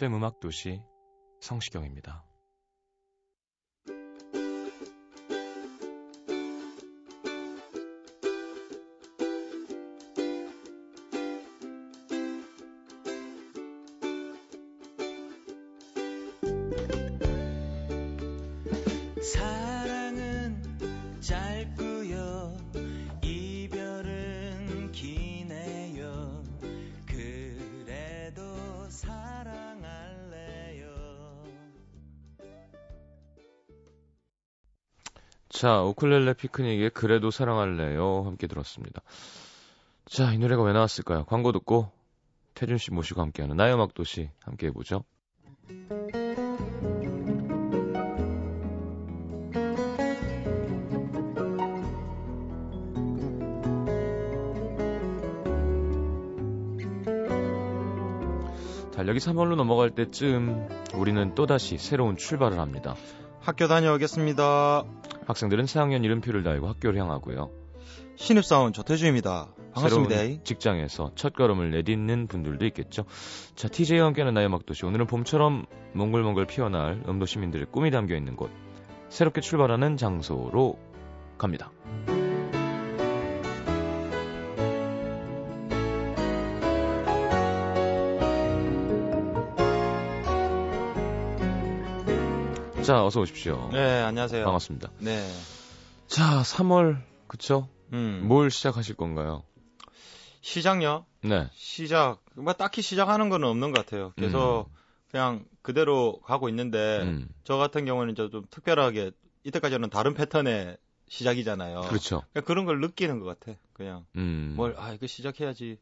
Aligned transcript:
FM 0.00 0.14
음악 0.14 0.40
도시 0.40 0.80
성시경입니다. 1.42 2.29
자, 35.60 35.82
우쿨렐레 35.82 36.32
피크닉의 36.32 36.88
그래도 36.94 37.30
사랑할래요 37.30 38.22
함께 38.24 38.46
들었습니다. 38.46 39.02
자, 40.06 40.32
이 40.32 40.38
노래가 40.38 40.62
왜 40.62 40.72
나왔을까요? 40.72 41.26
광고 41.26 41.52
듣고 41.52 41.92
태준 42.54 42.78
씨 42.78 42.90
모시고 42.90 43.20
함께하는 43.20 43.58
나의 43.58 43.74
음악 43.74 43.92
도시 43.92 44.30
함께 44.42 44.68
해보죠. 44.68 45.04
달력이 58.94 59.18
3월로 59.18 59.56
넘어갈 59.56 59.90
때쯤 59.90 60.70
우리는 60.94 61.34
또다시 61.34 61.76
새로운 61.76 62.16
출발을 62.16 62.58
합니다. 62.58 62.94
학교 63.40 63.68
다녀오겠습니다. 63.68 64.84
학생들은 65.30 65.66
새학년 65.66 66.04
이름표를 66.04 66.42
달고 66.42 66.68
학교를 66.68 67.00
향하고요. 67.00 67.50
신입사원 68.16 68.72
조태주입니다. 68.72 69.54
반갑습니다. 69.72 70.14
새로운 70.14 70.44
직장에서 70.44 71.12
첫 71.14 71.32
걸음을 71.32 71.70
내딛는 71.70 72.26
분들도 72.26 72.66
있겠죠. 72.66 73.04
자, 73.54 73.68
TJ와 73.68 74.06
함께하는 74.06 74.34
나의 74.34 74.48
막도시. 74.48 74.84
오늘은 74.84 75.06
봄처럼 75.06 75.66
몽글몽글 75.94 76.46
피어날 76.46 77.02
음도 77.08 77.26
시민들의 77.26 77.66
꿈이 77.70 77.90
담겨 77.90 78.16
있는 78.16 78.36
곳. 78.36 78.50
새롭게 79.08 79.40
출발하는 79.40 79.96
장소로 79.96 80.78
갑니다. 81.38 81.72
자, 92.90 93.04
어서 93.04 93.20
오십시오. 93.20 93.68
네, 93.72 94.02
안녕하세요. 94.02 94.44
반갑습니다. 94.44 94.90
네. 94.98 95.24
자, 96.08 96.42
3월, 96.42 97.00
그쵸? 97.28 97.68
음. 97.92 98.24
뭘 98.26 98.50
시작하실 98.50 98.96
건가요? 98.96 99.44
시작요? 100.40 101.06
네. 101.22 101.48
시작. 101.52 102.24
뭐 102.34 102.52
딱히 102.54 102.82
시작하는 102.82 103.28
건 103.28 103.44
없는 103.44 103.70
것 103.70 103.86
같아요. 103.86 104.12
계속 104.16 104.70
그냥 105.08 105.44
그대로 105.62 106.20
가고 106.22 106.48
있는데 106.48 107.02
음, 107.04 107.28
저 107.44 107.58
같은 107.58 107.84
경우는 107.84 108.14
이제 108.14 108.28
좀 108.28 108.42
특별하게 108.50 109.12
이때까지는 109.44 109.88
다른 109.90 110.12
패턴의 110.14 110.76
시작이잖아요. 111.06 111.82
그렇죠. 111.82 112.24
그냥 112.32 112.44
그런 112.44 112.64
걸 112.64 112.80
느끼는 112.80 113.20
것 113.20 113.38
같아. 113.38 113.56
그냥 113.72 114.04
음. 114.16 114.54
뭘 114.56 114.74
아 114.76 114.92
이거 114.92 115.06
시작해야지. 115.06 115.78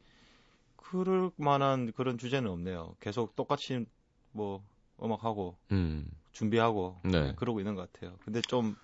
그럴 0.77 1.31
만한 1.37 1.91
그런 1.97 2.19
주제는 2.19 2.51
없네요. 2.51 2.97
계속 3.01 3.35
똑같이 3.35 3.87
뭐 4.33 4.63
음악하고 5.03 5.57
음, 5.73 6.07
준비하고 6.38 7.00
네. 7.03 7.32
그러고 7.34 7.59
있는 7.59 7.75
것 7.75 7.93
같아요. 7.93 8.16
근데 8.25 8.41
좀 8.43 8.76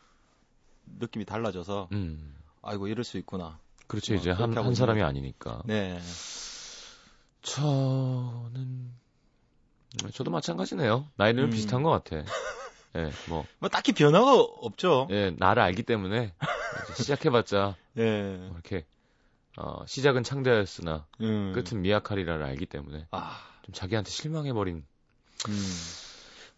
느낌이 0.98 1.25
달라져서 1.25 1.88
음. 1.92 2.37
아이고 2.62 2.88
이럴 2.88 3.04
수 3.04 3.16
있구나. 3.16 3.60
그렇죠. 3.87 4.15
뭐 4.15 4.20
이제 4.20 4.32
한, 4.32 4.53
한 4.56 4.75
사람이 4.75 4.98
있는 4.98 5.09
아니니까. 5.09 5.62
네. 5.64 6.00
저는, 7.43 8.93
저도 10.12 10.32
마찬가지네요. 10.32 11.06
나이는 11.16 11.44
음. 11.44 11.50
비슷한 11.50 11.82
것 11.84 11.91
같아. 11.91 12.25
예, 12.97 13.12
뭐, 13.28 13.44
뭐 13.60 13.69
딱히 13.69 13.93
변화가 13.93 14.32
없죠. 14.32 15.06
예, 15.10 15.31
나를 15.38 15.62
알기 15.62 15.84
때문에 15.84 16.34
시작해봤자, 16.97 17.76
예. 17.98 18.37
뭐 18.50 18.54
이렇게, 18.54 18.84
어, 19.59 19.84
시작은 19.87 20.25
창대하였으나 20.25 21.06
음. 21.20 21.53
끝은 21.54 21.82
미약하리라를 21.82 22.44
알기 22.44 22.66
때문에 22.66 23.06
아, 23.12 23.38
좀 23.62 23.75
자기한테 23.75 24.10
실망해버린, 24.10 24.87
음. 25.48 25.94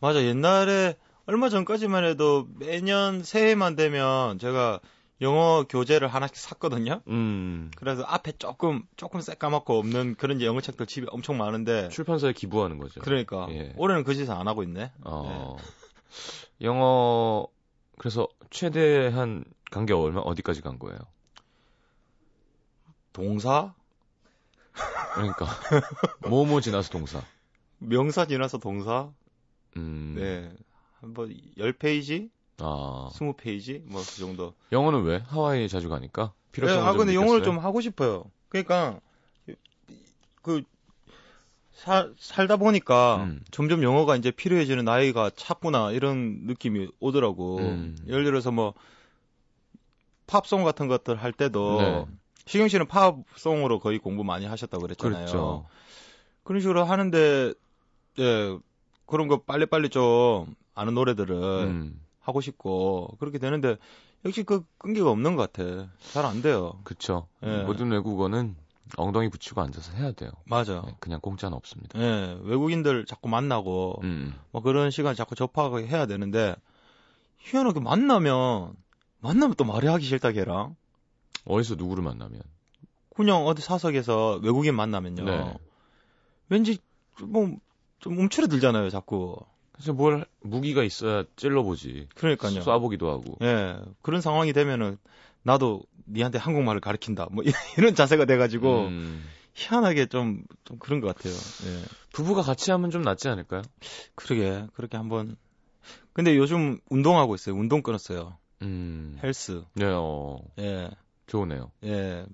맞아. 0.00 0.22
옛날에 0.22 0.96
얼마 1.26 1.48
전까지만 1.48 2.04
해도 2.04 2.46
매년 2.58 3.22
새해만 3.22 3.76
되면 3.76 4.38
제가 4.38 4.80
영어 5.22 5.64
교재를 5.68 6.08
하나씩 6.08 6.36
샀거든요. 6.36 7.00
음, 7.08 7.70
그래서 7.76 8.02
앞에 8.04 8.32
조금 8.32 8.82
조금 8.96 9.20
새까맣고 9.22 9.78
없는 9.78 10.16
그런 10.16 10.42
영어 10.42 10.60
책들 10.60 10.86
집에 10.86 11.06
엄청 11.10 11.38
많은데 11.38 11.88
출판사에 11.88 12.32
기부하는 12.32 12.78
거죠. 12.78 13.00
그러니까 13.00 13.46
예. 13.50 13.72
올해는 13.76 14.04
그 14.04 14.14
짓을 14.14 14.34
안 14.34 14.46
하고 14.46 14.62
있네. 14.62 14.92
어, 15.04 15.56
영어, 16.60 17.46
그래서 17.98 18.28
최대한 18.50 19.44
간 19.70 19.86
게 19.86 19.94
얼마, 19.94 20.20
어디까지 20.20 20.60
간 20.60 20.78
거예요? 20.78 20.98
동사, 23.12 23.74
그러니까, 25.14 25.46
뭐뭐 26.28 26.60
지나서 26.60 26.90
동사. 26.90 27.22
명사 27.78 28.26
지나서 28.26 28.58
동사. 28.58 29.10
음, 29.76 30.14
네. 30.16 30.50
한번 31.00 31.34
10페이지, 31.58 32.30
아, 32.58 33.08
20페이지 33.12 33.82
뭐 33.86 34.00
그 34.02 34.18
정도. 34.18 34.54
영어는 34.72 35.02
왜? 35.04 35.18
하와이에 35.26 35.68
자주 35.68 35.88
가니까? 35.88 36.32
네, 36.34 36.52
필요성을 36.52 36.82
아좀 36.88 36.98
근데 36.98 37.14
영어를? 37.14 37.42
좀 37.42 37.58
하고 37.58 37.80
싶어요. 37.80 38.24
그러니까 38.48 39.00
그 40.42 40.62
사, 41.72 42.08
살다 42.18 42.56
보니까 42.56 43.16
음. 43.24 43.40
점점 43.50 43.82
영어가 43.82 44.16
이제 44.16 44.30
필요해지는 44.30 44.84
나이가 44.86 45.28
찼구나 45.30 45.92
이런 45.92 46.46
느낌이 46.46 46.88
오더라고. 47.00 47.58
음. 47.58 47.98
예를 48.06 48.24
들어서 48.24 48.50
뭐 48.50 48.72
팝송 50.26 50.64
같은 50.64 50.88
것들 50.88 51.16
할 51.16 51.32
때도 51.32 51.80
네. 51.82 52.06
시경 52.46 52.68
씨는 52.68 52.86
팝송으로 52.86 53.78
거의 53.80 53.98
공부 53.98 54.24
많이 54.24 54.46
하셨다고 54.46 54.82
그랬잖아요. 54.82 55.18
그렇죠. 55.26 55.66
그런 56.44 56.60
식으로 56.60 56.84
하는데 56.84 57.52
예 58.18 58.58
그런 59.06 59.28
거 59.28 59.42
빨리빨리 59.42 59.88
좀 59.88 60.54
아는 60.74 60.94
노래들을 60.94 61.34
음, 61.34 62.00
하고 62.20 62.40
싶고 62.40 63.16
그렇게 63.18 63.38
되는데 63.38 63.76
역시 64.24 64.42
그 64.42 64.64
끈기가 64.78 65.10
없는 65.10 65.36
것 65.36 65.52
같아. 65.52 65.88
잘 66.12 66.24
안 66.24 66.42
돼요. 66.42 66.80
그쵸. 66.84 67.28
예. 67.44 67.62
모든 67.62 67.90
외국어는 67.92 68.56
엉덩이 68.96 69.28
붙이고 69.30 69.60
앉아서 69.60 69.92
해야 69.96 70.12
돼요. 70.12 70.30
맞아. 70.44 70.82
네, 70.84 70.94
그냥 71.00 71.20
공짜는 71.20 71.56
없습니다. 71.56 71.98
예, 71.98 72.38
외국인들 72.42 73.04
자꾸 73.04 73.28
만나고 73.28 74.00
음, 74.02 74.34
뭐 74.52 74.62
그런 74.62 74.90
시간 74.90 75.14
자꾸 75.14 75.34
접하고 75.34 75.80
해야 75.80 76.06
되는데 76.06 76.54
희한하게 77.38 77.80
만나면 77.80 78.74
만나면 79.20 79.54
또 79.56 79.64
말이 79.64 79.86
하기 79.88 80.04
싫다 80.04 80.32
걔랑 80.32 80.76
어디서 81.44 81.74
누구를 81.76 82.02
만나면. 82.02 82.40
그냥 83.14 83.46
어디 83.46 83.62
사석에서 83.62 84.40
외국인 84.42 84.74
만나면요 84.76 85.24
네. 85.24 85.54
왠지 86.48 86.78
뭐 87.22 87.56
좀 88.00 88.18
움츠러들잖아요 88.18 88.90
자꾸 88.90 89.36
그래서 89.72 89.92
뭘, 89.92 90.24
무기가 90.40 90.82
있어야 90.82 91.24
찔러보지. 91.36 92.08
그러니까요 92.14 92.60
쏴보기도 92.60 93.08
하고. 93.08 93.36
예 93.42 93.76
그런 94.00 94.20
상황이 94.22 94.52
되면은 94.54 94.96
나도 95.42 95.82
니한테 96.08 96.38
한국말을 96.38 96.80
가르친다. 96.80 97.28
뭐 97.30 97.44
이런 97.78 97.94
자세가 97.94 98.24
돼가지고 98.24 98.86
음, 98.86 99.28
희한하게 99.54 100.06
좀, 100.06 100.44
좀 100.64 100.78
그런 100.78 101.00
것 101.00 101.14
같아요. 101.14 101.34
예. 101.34 101.82
부부가 102.12 102.42
같이 102.42 102.70
하면 102.70 102.90
좀 102.90 103.02
낫지 103.02 103.28
않을까요? 103.28 103.62
그러게, 104.14 104.66
그렇게 104.74 104.96
한번. 104.96 105.36
근데 106.14 106.36
요즘 106.36 106.78
운동하고 106.88 107.34
있어요. 107.34 107.54
운동 107.54 107.82
끊었어요. 107.82 108.38
음, 108.62 109.18
헬스. 109.22 109.62
네, 109.74 109.84
어, 109.86 110.40
예, 110.58 110.90
좋으네요. 111.26 111.70
예. 111.84 112.24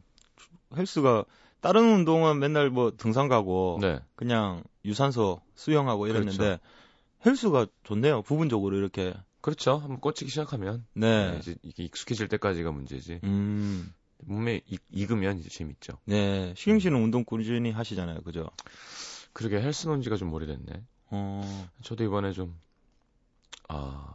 헬스가, 0.76 1.24
다른 1.60 1.82
운동은 1.92 2.38
맨날 2.38 2.70
뭐 2.70 2.92
등산 2.96 3.28
가고, 3.28 3.78
네, 3.80 3.98
그냥 4.14 4.62
유산소 4.84 5.40
수영하고 5.54 6.06
이랬는데, 6.06 6.36
그렇죠. 6.36 6.60
헬스가 7.24 7.66
좋네요. 7.84 8.22
부분적으로 8.22 8.76
이렇게. 8.76 9.14
그렇죠. 9.40 9.76
한번 9.76 10.00
꽂히기 10.00 10.30
시작하면 10.30 10.86
네. 10.94 11.32
네, 11.32 11.38
이제 11.38 11.56
이게 11.62 11.82
익숙해질 11.84 12.28
때까지가 12.28 12.70
문제지. 12.70 13.20
음, 13.24 13.92
몸에 14.18 14.60
익, 14.66 14.82
익으면 14.90 15.38
이제 15.38 15.48
재밌죠. 15.48 15.98
네. 16.04 16.54
시경 16.56 16.78
씨는 16.78 17.02
운동 17.02 17.24
꾸준히 17.24 17.72
하시잖아요. 17.72 18.20
그죠? 18.20 18.48
그러게 19.32 19.60
헬스 19.60 19.88
논 19.88 20.00
지가 20.02 20.16
좀 20.16 20.32
오래됐네. 20.32 20.84
어, 21.10 21.68
저도 21.82 22.04
이번에 22.04 22.32
좀, 22.32 22.56
아, 23.68 24.14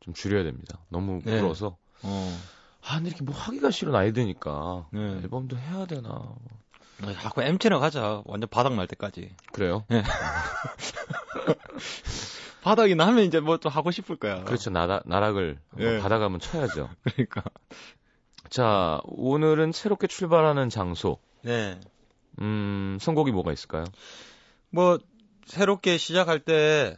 좀 0.00 0.12
줄여야 0.14 0.44
됩니다. 0.44 0.78
너무 0.90 1.22
네. 1.24 1.40
불어서. 1.40 1.78
어. 2.02 2.40
아, 2.82 2.96
근데 2.96 3.10
이렇게 3.10 3.24
뭐 3.24 3.34
하기가 3.34 3.70
싫어, 3.70 3.90
나이 3.92 4.12
드니까. 4.12 4.86
네. 4.92 5.00
앨범도 5.00 5.56
해야 5.56 5.86
되나. 5.86 6.34
아, 7.02 7.12
자꾸 7.20 7.42
M체나 7.42 7.78
가자. 7.78 8.22
완전 8.26 8.48
바닥 8.48 8.74
날 8.74 8.86
때까지. 8.86 9.34
그래요? 9.52 9.84
바닥이 12.62 12.94
나면 12.94 13.24
이제 13.24 13.40
뭐 13.40 13.56
좀 13.58 13.72
하고 13.72 13.90
싶을 13.90 14.16
거야. 14.16 14.44
그렇죠. 14.44 14.70
나라, 14.70 15.00
나락을 15.06 15.58
예. 15.78 15.98
한번 16.24 16.40
쳐야죠. 16.40 16.90
그러니까. 17.04 17.42
자, 18.50 19.00
오늘은 19.04 19.72
새롭게 19.72 20.06
출발하는 20.06 20.68
장소. 20.68 21.18
네. 21.42 21.80
음, 22.40 22.98
선곡이 23.00 23.32
뭐가 23.32 23.52
있을까요? 23.52 23.84
뭐 24.70 24.98
새롭게 25.46 25.96
시작할 25.98 26.40
때 26.40 26.96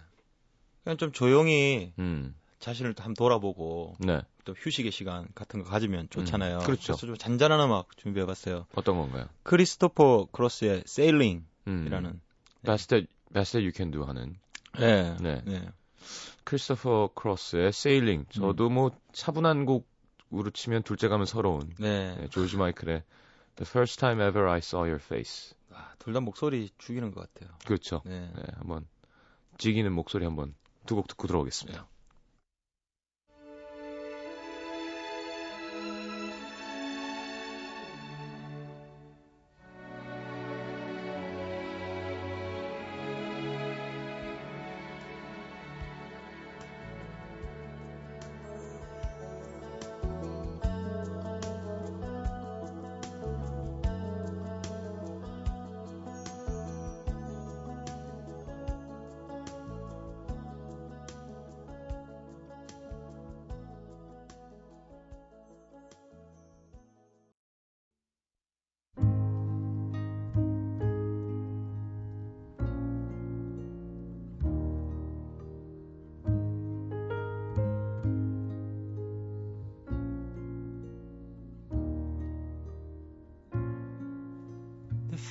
그냥 0.84 0.96
좀 0.98 1.12
조용히 1.12 1.92
음, 1.98 2.34
자신을 2.58 2.94
한번 2.98 3.14
돌아보고 3.14 3.94
네. 3.98 4.20
또 4.44 4.54
휴식의 4.54 4.90
시간 4.92 5.28
같은 5.34 5.62
거 5.62 5.68
가지면 5.70 6.08
좋잖아요. 6.10 6.58
음, 6.58 6.64
그렇죠. 6.64 6.92
그래서 6.94 7.06
좀 7.06 7.16
잔잔한 7.16 7.60
음악 7.60 7.96
준비해봤어요. 7.96 8.66
어떤 8.74 8.96
건가요? 8.96 9.26
크리스토퍼 9.44 10.28
크로스의 10.32 10.82
Sailing이라는. 10.86 12.10
음, 12.10 12.20
Best 12.64 12.88
That, 12.88 13.06
Best 13.32 13.52
That 13.52 13.58
You 13.64 13.72
Can 13.74 13.90
Do 13.92 14.04
하는. 14.04 14.36
네. 14.78 15.16
네. 15.20 15.42
네. 15.44 15.68
크리스토퍼 16.44 17.10
크로스의 17.14 17.68
Sailing. 17.68 18.26
저도 18.32 18.68
뭐 18.70 18.90
차분한 19.12 19.64
곡으로 19.66 20.50
치면 20.52 20.82
둘째 20.82 21.08
가면 21.08 21.26
서러운. 21.26 21.72
네. 21.78 22.16
네, 22.16 22.28
조지 22.28 22.56
마이클의 22.56 23.04
The 23.56 23.68
First 23.68 24.00
Time 24.00 24.26
Ever 24.26 24.48
I 24.48 24.58
Saw 24.58 24.80
Your 24.88 25.00
Face. 25.02 25.54
아, 25.72 25.92
둘 25.98 26.12
다 26.14 26.20
목소리 26.20 26.70
죽이는 26.78 27.12
것 27.12 27.32
같아요. 27.32 27.54
그렇죠. 27.64 28.02
네. 28.04 28.30
네, 28.34 28.42
한번 28.56 28.86
지기는 29.58 29.92
목소리 29.92 30.24
한번 30.24 30.54
두 30.86 30.96
곡 30.96 31.06
듣고 31.06 31.28
들어오겠습니다. 31.28 31.86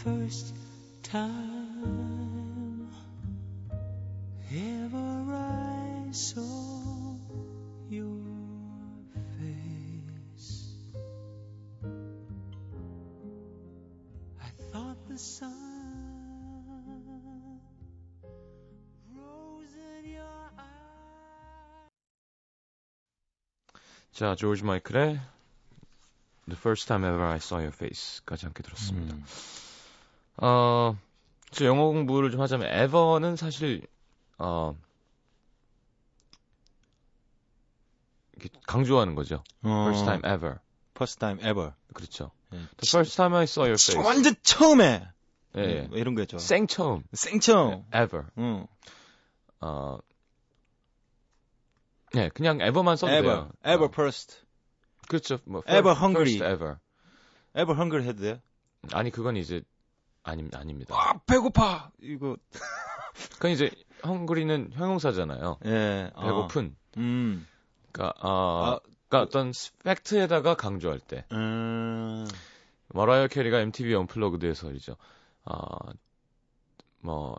first 0.06 0.54
time 1.02 2.88
ever 4.52 5.34
I 5.34 6.12
saw 6.12 7.16
your 7.88 8.20
face. 9.38 10.74
I 14.40 14.50
thought 14.70 14.98
the 15.08 15.18
sun 15.18 15.52
rose 19.14 19.74
in 19.74 20.10
your 20.12 20.50
eyes. 20.58 21.90
자, 24.12 24.34
조지 24.34 24.64
마이클의 24.64 25.20
The 26.48 26.56
First 26.56 26.86
Time 26.86 27.04
Ever 27.08 27.24
I 27.24 27.36
Saw 27.36 27.58
Your 27.58 27.74
Face까지 27.74 28.46
함께 28.46 28.62
들었습니다. 28.62 29.14
음. 29.14 29.24
어, 30.41 30.97
저 31.51 31.65
영어 31.65 31.85
공부를 31.85 32.31
좀 32.31 32.41
하자면 32.41 32.67
ever는 32.83 33.35
사실 33.35 33.85
어 34.37 34.75
강조하는 38.65 39.15
거죠. 39.15 39.43
어, 39.63 39.69
First 39.87 40.05
time 40.05 40.21
ever. 40.25 40.59
first 40.95 41.19
time 41.19 41.39
ever. 41.47 41.73
그렇죠. 41.93 42.31
네. 42.49 42.57
The 42.77 42.87
first 42.89 43.15
time 43.15 43.35
I 43.35 43.43
saw 43.43 43.65
your 43.67 43.77
face. 43.79 43.97
완전 44.03 44.33
처음에. 44.41 45.07
예, 45.57 45.61
예. 45.61 45.81
뭐 45.81 45.97
이런 45.97 46.15
거죠. 46.15 46.37
생 46.39 46.65
처음. 46.65 47.03
생 47.13 47.39
처음. 47.39 47.83
ever. 47.93 48.25
응. 48.37 48.65
어. 49.59 49.99
네, 52.13 52.29
그냥 52.29 52.59
ever만 52.61 52.95
써도 52.97 53.11
ever. 53.13 53.23
돼요. 53.23 53.51
ever 53.65 53.85
어, 53.85 53.89
first. 53.91 54.37
그렇죠. 55.07 55.37
뭐 55.45 55.61
ever 55.67 55.93
hungry. 55.95 56.35
first 56.37 56.43
ever. 56.43 56.77
ever 57.55 57.75
hungry 57.77 58.07
해도 58.07 58.21
돼요? 58.21 58.39
아니 58.93 59.11
그건 59.11 59.35
이제 59.37 59.61
아니 60.23 60.47
아닙니다. 60.53 60.95
아, 60.95 61.17
배고파! 61.25 61.91
이거. 62.01 62.37
그건 63.33 63.51
이제 63.51 63.71
hungry는 64.05 64.71
형용사잖아요. 64.73 65.59
예. 65.65 66.11
어. 66.13 66.25
배고픈. 66.25 66.75
음. 66.97 67.47
그러니까 67.91 68.19
어, 68.21 68.65
아, 68.75 68.79
그러니까 69.09 69.21
어떤 69.21 69.51
팩트에다가 69.83 70.55
강조할 70.55 70.99
때. 70.99 71.25
음. 71.31 72.27
머라이어 72.89 73.27
캐리가 73.27 73.59
MTV 73.61 73.93
언플러그드에서 73.95 74.71
이죠. 74.73 74.95
어, 75.45 75.55
뭐 76.99 77.37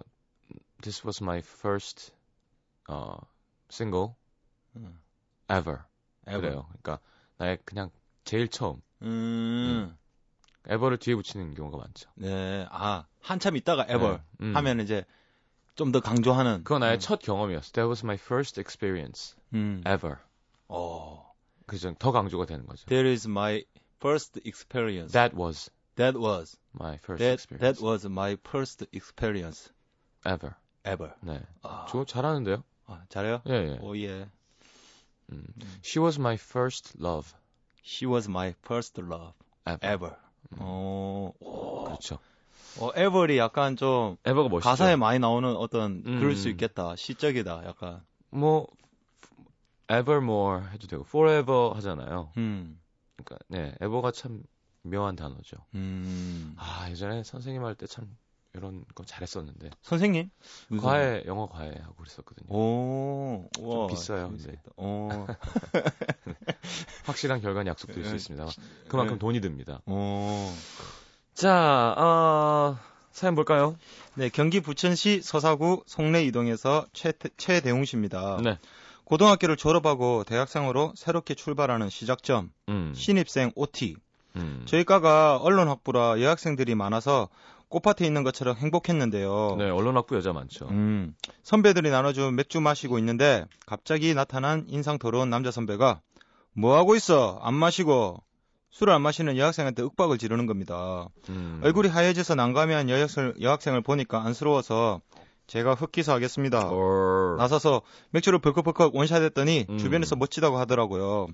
This 0.82 1.06
was 1.06 1.22
my 1.22 1.38
first 1.38 2.12
어, 2.88 3.16
single 3.70 4.14
음. 4.76 5.00
ever. 5.50 5.80
ever. 6.26 6.40
그래요. 6.40 6.66
그러니까 6.68 6.98
나의 7.36 7.58
그냥 7.64 7.90
제일 8.24 8.48
처음 8.48 8.80
음. 9.02 9.96
ever를 10.69 10.97
뒤에 10.97 11.15
붙이는 11.15 11.53
경우가 11.53 11.77
많죠. 11.77 12.09
네. 12.15 12.67
아, 12.71 13.05
한참 13.21 13.55
있다가 13.55 13.83
ever 13.85 14.17
네. 14.17 14.23
음. 14.41 14.55
하면 14.55 14.79
이제 14.81 15.05
좀 15.75 15.91
더 15.91 15.99
강조하는. 16.01 16.63
그건 16.63 16.79
나의 16.81 16.97
음. 16.97 16.99
첫 16.99 17.19
경험이었어. 17.21 17.71
That 17.73 17.87
was 17.87 18.03
my 18.03 18.15
first 18.19 18.59
experience 18.59 19.35
음. 19.53 19.81
ever. 19.85 20.17
어. 20.67 21.33
그죠? 21.67 21.93
더 21.99 22.11
강조가 22.11 22.45
되는 22.45 22.65
거죠. 22.65 22.85
That 22.87 23.07
is 23.07 23.27
my 23.27 23.63
first 23.99 24.39
experience. 24.45 25.11
That 25.13 25.35
was 25.37 25.69
That 25.95 26.17
was. 26.17 26.57
my 26.79 26.95
first 26.97 27.19
That, 27.19 27.33
experience 27.33 27.79
that 27.79 27.83
was 27.85 28.05
my 28.05 28.37
first 28.45 28.85
experience 28.93 29.71
ever. 30.25 30.55
ever. 30.83 31.13
네. 31.21 31.41
아, 31.63 31.85
저 31.89 32.05
잘하는데요? 32.05 32.63
아, 32.87 33.03
잘해요? 33.09 33.41
예, 33.47 33.53
예. 33.73 33.77
오, 33.81 33.95
예. 33.97 34.29
음. 35.31 35.43
She 35.83 36.01
was 36.01 36.19
my 36.19 36.35
first 36.35 36.95
love 37.01 37.33
She 37.83 38.07
was 38.09 38.29
my 38.29 38.53
first 38.63 38.99
love 39.01 39.33
ever. 39.65 39.79
ever. 39.85 40.15
어, 40.58 41.32
오. 41.40 41.84
그렇죠. 41.84 42.18
어, 42.80 42.90
ever이 42.96 43.36
약간 43.38 43.76
좀 43.76 44.16
ever가 44.26 44.48
멋있죠. 44.48 44.68
가사에 44.68 44.96
많이 44.96 45.18
나오는 45.18 45.54
어떤 45.56 46.02
음. 46.06 46.18
그럴 46.20 46.34
수 46.36 46.48
있겠다. 46.48 46.96
시적이다. 46.96 47.62
약간. 47.66 48.02
뭐 48.30 48.66
evermore 49.90 50.62
해도 50.72 50.86
되고 50.86 51.04
forever 51.06 51.74
하잖아요. 51.76 52.32
음. 52.38 52.80
그러니까 53.16 53.38
네, 53.48 53.74
ever가 53.82 54.10
참 54.12 54.42
묘한 54.82 55.16
단어죠. 55.16 55.58
음. 55.74 56.54
아, 56.58 56.86
예전에 56.90 57.22
선생님 57.24 57.62
할 57.64 57.74
때 57.74 57.86
참 57.86 58.16
이런 58.54 58.84
거 58.94 59.04
잘했었는데 59.04 59.70
선생님? 59.80 60.30
무슨 60.68 60.84
과외 60.84 61.22
영어 61.26 61.48
과외 61.48 61.74
하고 61.82 61.94
그랬었거든요. 61.94 62.54
오, 62.54 63.48
와, 63.60 63.86
비싸요, 63.86 64.28
근데. 64.28 64.60
어, 64.76 65.26
확실한 67.06 67.40
결과는 67.40 67.70
약속드릴 67.70 68.04
수 68.04 68.10
네. 68.10 68.16
있습니다. 68.16 68.46
그만큼 68.88 69.14
네. 69.14 69.18
돈이 69.18 69.40
듭니다. 69.40 69.80
어. 69.86 70.54
자, 71.34 71.94
어, 71.96 72.78
사연 73.10 73.34
볼까요? 73.34 73.76
네, 74.14 74.28
경기 74.28 74.60
부천시 74.60 75.22
서사구 75.22 75.82
송내 75.86 76.24
이동에서 76.24 76.86
최, 76.92 77.12
최대웅 77.38 77.86
씨입니다. 77.86 78.38
네. 78.42 78.58
고등학교를 79.04 79.56
졸업하고 79.56 80.24
대학생으로 80.24 80.92
새롭게 80.96 81.34
출발하는 81.34 81.88
시작점, 81.88 82.52
음. 82.68 82.92
신입생 82.94 83.52
OT. 83.54 83.96
음. 84.36 84.62
저희 84.66 84.84
과가 84.84 85.38
언론 85.38 85.68
학부라 85.68 86.20
여학생들이 86.20 86.74
많아서 86.74 87.28
꽃밭에 87.72 88.06
있는 88.06 88.22
것처럼 88.22 88.56
행복했는데요. 88.56 89.56
네, 89.58 89.70
언론학부 89.70 90.14
여자 90.16 90.32
많죠. 90.32 90.68
음, 90.68 91.14
선배들이 91.42 91.90
나눠준 91.90 92.36
맥주 92.36 92.60
마시고 92.60 92.98
있는데 92.98 93.44
갑자기 93.66 94.14
나타난 94.14 94.64
인상 94.68 94.98
더러운 94.98 95.30
남자 95.30 95.50
선배가 95.50 96.00
뭐 96.54 96.76
하고 96.76 96.94
있어? 96.94 97.38
안 97.42 97.54
마시고 97.54 98.22
술을 98.70 98.92
안 98.92 99.02
마시는 99.02 99.36
여학생한테 99.36 99.82
윽박을 99.82 100.18
지르는 100.18 100.46
겁니다. 100.46 101.08
음. 101.30 101.60
얼굴이 101.62 101.88
하얘져서 101.88 102.34
난감해한 102.34 102.88
여학생, 102.88 103.34
여학생을 103.40 103.80
보니까 103.80 104.22
안쓰러워서 104.24 105.00
제가 105.46 105.74
흑기사 105.74 106.14
하겠습니다. 106.14 106.68
어. 106.70 107.36
나서서 107.38 107.82
맥주를 108.10 108.38
벌컥벌컥 108.38 108.94
원샷했더니 108.94 109.66
음. 109.68 109.78
주변에서 109.78 110.16
멋지다고 110.16 110.58
하더라고요. 110.58 111.26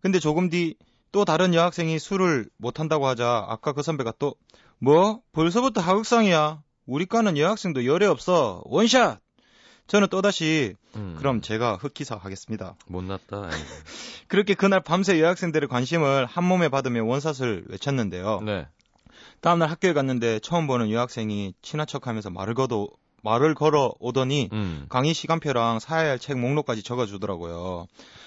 근데 0.00 0.18
조금 0.18 0.48
뒤 0.50 0.76
또 1.10 1.24
다른 1.24 1.54
여학생이 1.54 1.98
술을 1.98 2.48
못한다고 2.58 3.06
하자 3.06 3.46
아까 3.48 3.72
그 3.72 3.82
선배가 3.82 4.14
또 4.18 4.34
뭐? 4.78 5.20
벌써부터 5.32 5.80
하극상이야. 5.80 6.62
우리 6.86 7.06
과는 7.06 7.36
여학생도 7.36 7.84
열애 7.86 8.06
없어. 8.06 8.62
원샷! 8.64 9.20
저는 9.86 10.08
또다시 10.08 10.74
음. 10.96 11.14
그럼 11.18 11.40
제가 11.40 11.76
흑기사 11.76 12.16
하겠습니다. 12.16 12.76
못났다. 12.86 13.48
그렇게 14.28 14.54
그날 14.54 14.80
밤새 14.82 15.20
여학생들의 15.20 15.68
관심을 15.68 16.26
한 16.26 16.44
몸에 16.44 16.68
받으며 16.68 17.04
원샷을 17.04 17.64
외쳤는데요. 17.68 18.40
네. 18.44 18.66
다음날 19.40 19.70
학교에 19.70 19.92
갔는데 19.94 20.40
처음 20.40 20.66
보는 20.66 20.90
여학생이 20.90 21.54
친한 21.62 21.86
척하면서 21.86 22.30
말을 22.30 22.54
걸어 22.54 22.88
말을 23.22 23.54
걸어 23.54 23.94
오더니 23.98 24.48
음. 24.52 24.86
강의 24.88 25.14
시간표랑 25.14 25.80
사야 25.80 26.10
할 26.10 26.18
책 26.18 26.38
목록까지 26.38 26.82
적어주더라고요. 26.82 27.86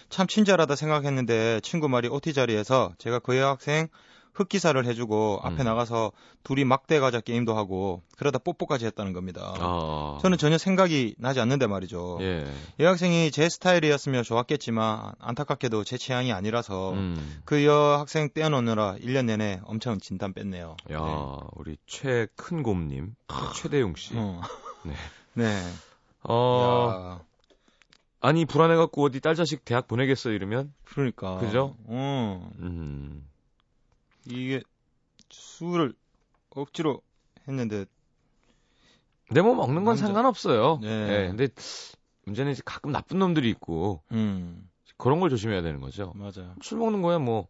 참 0.09 0.27
친절하다 0.27 0.75
생각했는데 0.75 1.59
친구 1.61 1.87
말이 1.89 2.07
OT 2.07 2.33
자리에서 2.33 2.93
제가 2.97 3.19
그 3.19 3.37
여학생 3.37 3.87
흑기사를 4.33 4.83
해주고 4.85 5.41
앞에 5.43 5.63
음. 5.63 5.65
나가서 5.65 6.11
둘이 6.43 6.63
막대 6.63 6.99
과자 6.99 7.19
게임도 7.19 7.55
하고 7.55 8.01
그러다 8.17 8.39
뽀뽀까지 8.39 8.85
했다는 8.85 9.13
겁니다. 9.13 9.53
아. 9.57 10.19
저는 10.21 10.37
전혀 10.37 10.57
생각이 10.57 11.15
나지 11.17 11.39
않는데 11.39 11.67
말이죠. 11.67 12.19
예. 12.21 12.51
여학생이 12.79 13.31
제 13.31 13.49
스타일이었으면 13.49 14.23
좋았겠지만 14.23 15.13
안타깝게도 15.19 15.83
제 15.83 15.97
취향이 15.97 16.31
아니라서 16.31 16.93
음. 16.93 17.41
그 17.45 17.65
여학생 17.65 18.29
떼어놓느라 18.33 18.95
1년 18.95 19.25
내내 19.25 19.61
엄청 19.65 19.99
진땀 19.99 20.33
뺐네요. 20.33 20.77
야, 20.91 20.99
네. 20.99 21.47
우리 21.53 21.77
최큰곰님, 21.85 23.15
최대용 23.55 23.95
씨. 23.95 24.13
어. 24.15 24.41
네. 24.83 24.93
네. 25.33 25.61
어, 26.23 27.19
야, 27.19 27.25
아니 28.19 28.45
불안해갖고 28.45 29.03
어디 29.03 29.19
딸 29.19 29.35
자식 29.35 29.65
대학 29.65 29.87
보내겠어 29.87 30.31
이러면, 30.31 30.73
그러니까. 30.85 31.37
그죠? 31.37 31.75
어. 31.85 32.51
음, 32.59 33.25
이게 34.25 34.61
술을 35.29 35.93
억지로 36.51 37.01
했는데 37.47 37.85
근데 39.27 39.41
뭐 39.41 39.55
먹는 39.55 39.75
건 39.83 39.87
완전- 39.87 40.07
상관없어요. 40.07 40.79
네. 40.81 40.87
예, 40.87 41.27
근데 41.29 41.47
문제는 42.25 42.51
이제 42.51 42.61
가끔 42.65 42.91
나쁜 42.91 43.19
놈들이 43.19 43.49
있고 43.49 44.01
음 44.11 44.69
그런 44.97 45.19
걸 45.19 45.29
조심해야 45.29 45.61
되는 45.61 45.79
거죠. 45.81 46.11
맞아요. 46.15 46.53
술 46.61 46.77
먹는 46.79 47.01
거야 47.01 47.17
뭐 47.17 47.47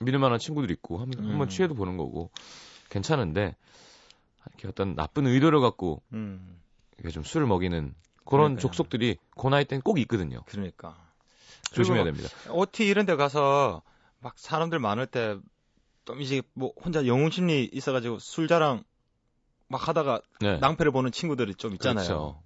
믿을 0.00 0.18
만한 0.18 0.38
친구들 0.38 0.70
있고 0.72 0.98
한, 0.98 1.10
음. 1.18 1.30
한번 1.30 1.48
취해도 1.48 1.74
보는 1.74 1.96
거고 1.96 2.30
괜찮은데 2.90 3.54
이렇게 4.48 4.68
어떤 4.68 4.96
나쁜 4.96 5.26
의도를 5.26 5.60
갖고 5.60 6.02
음 6.12 6.58
이게 6.98 7.10
좀 7.10 7.22
술을 7.22 7.46
먹이는 7.46 7.94
그런 8.24 8.56
그러니까요. 8.56 8.60
족속들이 8.60 9.16
그 9.36 9.48
나이 9.48 9.64
땐 9.64 9.80
꼭 9.80 9.98
있거든요. 10.00 10.42
그러니까 10.46 10.96
조심해야 11.72 12.04
됩니다. 12.04 12.28
OT 12.50 12.86
이런 12.86 13.06
데 13.06 13.14
가서 13.16 13.82
막 14.20 14.38
사람들 14.38 14.78
많을 14.80 15.06
때 15.06 15.38
좀 16.10 16.20
이제 16.20 16.42
뭐 16.54 16.72
혼자 16.82 17.06
영웅 17.06 17.30
심리 17.30 17.64
있어가지고 17.72 18.18
술 18.18 18.48
자랑 18.48 18.82
막 19.68 19.86
하다가 19.86 20.20
네. 20.40 20.58
낭패를 20.58 20.90
보는 20.90 21.12
친구들이 21.12 21.54
좀 21.54 21.72
있잖아요. 21.74 22.04
그렇죠. 22.06 22.42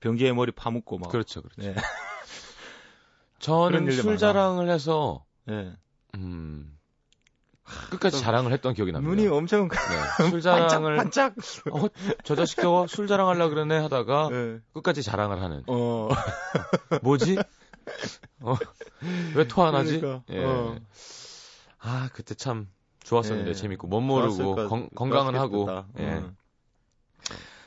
변기에 0.00 0.32
머리 0.32 0.52
파묻고 0.52 0.98
막. 0.98 1.10
그렇죠, 1.10 1.42
그렇죠. 1.42 1.62
네. 1.62 1.74
저는 3.40 3.68
그런 3.68 3.82
일들 3.84 3.96
술 4.02 4.04
많아. 4.12 4.18
자랑을 4.18 4.70
해서 4.70 5.24
네. 5.46 5.72
음, 6.14 6.78
끝까지 7.90 8.16
또 8.18 8.22
자랑을 8.22 8.52
했던 8.52 8.74
기억이 8.74 8.92
납니다. 8.92 9.10
눈이 9.14 9.26
엄청 9.28 9.68
네, 9.68 9.76
술 10.30 10.40
자랑을 10.40 10.96
반짝. 10.96 11.34
어, 11.72 11.88
저 12.22 12.36
자식 12.36 12.56
저거 12.60 12.86
술 12.86 13.08
자랑 13.08 13.28
하려 13.28 13.48
그러네 13.48 13.76
하다가 13.78 14.28
네. 14.30 14.58
끝까지 14.72 15.02
자랑을 15.02 15.42
하는. 15.42 15.64
어. 15.66 16.08
뭐지? 17.02 17.38
어, 18.40 18.54
왜 19.34 19.46
토 19.48 19.64
안 19.64 19.74
하지? 19.74 20.00
그러니까, 20.00 20.22
예. 20.30 20.44
어. 20.44 20.78
아 21.80 22.08
그때 22.14 22.34
참 22.34 22.68
좋았었는데 23.04 23.50
예. 23.50 23.54
재밌고 23.54 23.86
멋 23.86 24.00
모르고 24.00 24.68
건, 24.68 24.88
건강은 24.94 25.36
하고. 25.36 25.68
예. 26.00 26.06
어. 26.14 26.32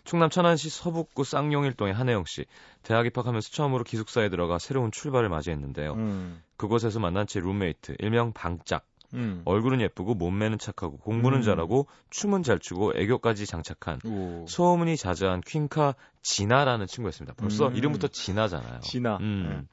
충남 0.03 0.29
천안시 0.29 0.69
서북구 0.69 1.23
쌍용일동의 1.23 1.93
한혜영 1.93 2.25
씨. 2.25 2.45
대학 2.81 3.05
입학하면서 3.05 3.49
처음으로 3.51 3.83
기숙사에 3.83 4.29
들어가 4.29 4.57
새로운 4.57 4.89
출발을 4.91 5.27
맞이했는데요. 5.27 5.93
음. 5.93 6.41
그곳에서 6.55 6.99
만난 6.99 7.27
제 7.27 7.39
룸메이트 7.39 7.95
일명 7.99 8.31
방짝. 8.31 8.85
음. 9.13 9.41
얼굴은 9.45 9.81
예쁘고 9.81 10.15
몸매는 10.15 10.59
착하고 10.59 10.97
공부는 10.97 11.39
음. 11.39 11.41
잘하고 11.41 11.87
춤은 12.09 12.43
잘 12.43 12.59
추고 12.59 12.93
애교까지 12.95 13.45
장착한 13.45 13.99
오. 14.05 14.45
소문이 14.47 14.97
자자한 14.97 15.41
퀸카 15.45 15.95
진아라는 16.21 16.87
친구였습니다. 16.87 17.33
벌써 17.35 17.67
음. 17.67 17.75
이름부터 17.75 18.07
진아잖아요. 18.07 18.79
진아. 18.81 19.17
음. 19.21 19.67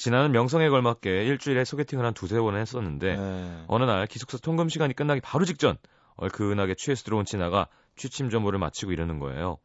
진아는 0.00 0.32
명성에 0.32 0.70
걸맞게 0.70 1.24
일주일에 1.26 1.66
소개팅을 1.66 2.06
한 2.06 2.14
두세 2.14 2.40
번을 2.40 2.58
했었는데 2.58 3.16
네. 3.16 3.64
어느 3.68 3.84
날 3.84 4.06
기숙사 4.06 4.38
통금 4.38 4.70
시간이 4.70 4.94
끝나기 4.94 5.20
바로 5.20 5.44
직전 5.44 5.76
얼큰하게 6.16 6.74
취해서 6.76 7.04
들어온 7.04 7.26
진아가 7.26 7.66
취침 7.96 8.30
전보를 8.30 8.58
마치고 8.58 8.92
이러는 8.92 9.18
거예요. 9.18 9.58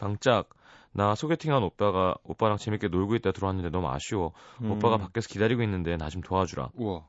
방짝 0.00 0.48
나 0.90 1.14
소개팅한 1.14 1.62
오빠가 1.62 2.16
오빠랑 2.24 2.56
재밌게 2.56 2.88
놀고 2.88 3.14
있다 3.16 3.30
들어왔는데 3.30 3.70
너무 3.70 3.88
아쉬워. 3.88 4.32
음. 4.62 4.72
오빠가 4.72 4.96
밖에서 4.98 5.28
기다리고 5.28 5.62
있는데 5.62 5.96
나 5.96 6.08
좀 6.10 6.22
도와주라. 6.22 6.70
우와. 6.74 7.06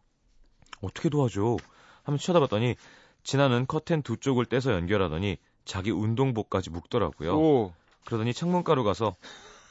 어떻게 0.83 1.09
도와줘? 1.09 1.57
하면 2.03 2.19
쳐다봤더니 2.19 2.75
진아는 3.23 3.65
커튼 3.65 4.03
두 4.03 4.17
쪽을 4.17 4.45
떼서 4.45 4.73
연결하더니 4.73 5.37
자기 5.65 5.89
운동복까지 5.89 6.69
묶더라고요. 6.69 7.35
오. 7.35 7.73
그러더니 8.05 8.31
창문가로 8.35 8.83
가서 8.83 9.15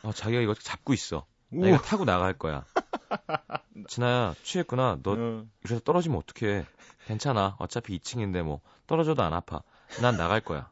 어, 0.03 0.11
자기가 0.13 0.43
이거 0.43 0.55
잡고 0.55 0.95
있어. 0.95 1.27
오. 1.53 1.61
내가 1.65 1.79
타고 1.81 2.05
나갈 2.05 2.35
거야. 2.35 2.65
진아야 3.89 4.35
취했구나. 4.43 4.99
너 5.03 5.13
어. 5.13 5.45
이래서 5.65 5.81
떨어지면 5.81 6.19
어떡해. 6.19 6.67
괜찮아. 7.07 7.57
어차피 7.59 7.99
2층인데 7.99 8.43
뭐 8.43 8.61
떨어져도 8.87 9.23
안 9.23 9.33
아파. 9.33 9.63
난 10.01 10.17
나갈 10.17 10.41
거야. 10.41 10.71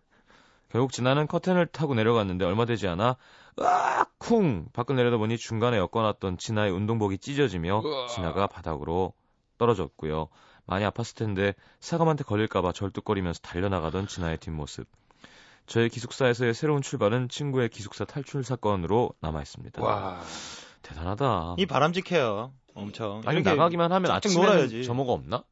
결국 0.69 0.93
진아는 0.93 1.27
커튼을 1.27 1.67
타고 1.67 1.95
내려갔는데 1.95 2.45
얼마 2.45 2.65
되지 2.65 2.89
않아 2.89 3.17
으악 3.59 4.19
쿵 4.19 4.67
밖을 4.73 4.97
내려다보니 4.97 5.39
중간에 5.39 5.79
엮어놨던 5.79 6.39
진아의 6.39 6.73
운동복이 6.73 7.19
찢어지며 7.19 7.83
으아. 7.85 8.07
진아가 8.09 8.47
바닥으로 8.47 9.15
떨어졌고요. 9.59 10.29
많이 10.67 10.85
아팠을 10.85 11.17
텐데 11.17 11.55
사감한테 11.81 12.25
걸릴까봐 12.25 12.73
절뚝거리면서 12.73 13.41
달려나가던 13.41 14.09
진아의 14.09 14.39
뒷모습. 14.39 14.87
저희 15.67 15.89
기숙사에서의 15.89 16.55
새로운 16.55 16.83
출발은 16.83 17.29
친구의 17.29 17.69
기숙사 17.71 18.05
탈출 18.05 18.45
사건으로 18.45 19.13
남아있습니다. 19.21 19.83
와. 19.83 20.21
대단하다. 20.89 21.57
이 21.59 21.67
바람직해요. 21.67 22.53
엄청. 22.75 23.23
아니 23.25 23.43
나가기만 23.43 23.93
하면 23.93 24.11
아침에 24.11 24.35
놀아야지. 24.35 24.85
점호가 24.85 25.13
없나? 25.13 25.45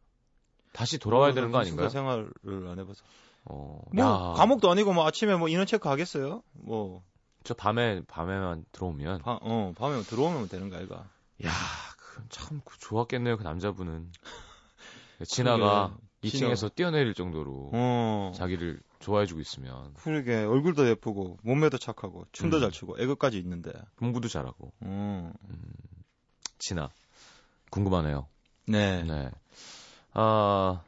다시 0.73 0.99
돌아와야 0.99 1.33
되는 1.33 1.50
거 1.50 1.59
아닌가요? 1.59 1.88
생활을 1.88 2.33
안 2.69 2.79
해봐서. 2.79 3.03
어, 3.47 3.81
뭐 3.93 4.05
야, 4.05 4.35
과목도 4.37 4.71
아니고 4.71 4.93
뭐 4.93 5.07
아침에 5.07 5.37
뭐 5.37 5.49
인원 5.49 5.67
체크 5.67 5.88
하겠어요? 5.88 6.43
뭐 6.53 7.03
저 7.45 7.53
밤에 7.53 8.03
밤에만 8.09 8.64
들어오면 8.73 9.21
바, 9.21 9.38
어 9.43 9.73
밤에 9.76 10.03
들어오면 10.03 10.49
되는 10.49 10.71
거 10.71 10.76
아이가? 10.79 11.07
야, 11.45 11.50
그참 11.99 12.62
좋았겠네요 12.81 13.37
그 13.37 13.43
남자분은. 13.43 14.11
그러게, 15.37 15.95
2층에서 16.25 16.75
뛰어내릴 16.75 17.14
정도로 17.14 17.71
어. 17.73 18.33
자기를 18.35 18.81
좋아해주고 19.04 19.40
있으면 19.40 19.92
그러게 19.94 20.34
얼굴도 20.34 20.88
예쁘고 20.88 21.38
몸매도 21.42 21.76
착하고 21.76 22.26
춤도 22.32 22.56
음. 22.56 22.61
잘 22.62 22.70
추고 22.70 22.99
애교까지 22.99 23.38
있는데. 23.38 23.73
공부도 23.96 24.28
잘하고 24.28 24.73
음. 24.82 25.32
진아 26.58 26.90
궁금하네요. 27.70 28.26
네. 28.66 29.02
네. 29.02 29.30
아, 30.14 30.82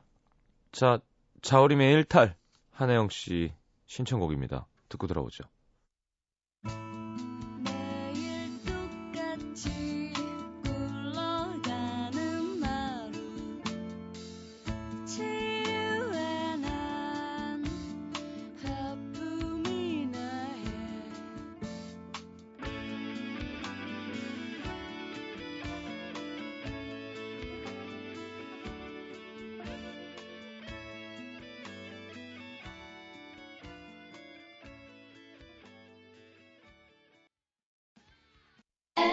자 0.72 0.98
자우림의 1.42 1.92
일탈 1.92 2.36
한혜영 2.72 3.10
씨 3.10 3.52
신청곡입니다. 3.86 4.66
듣고 4.88 5.06
돌아오죠. 5.06 5.44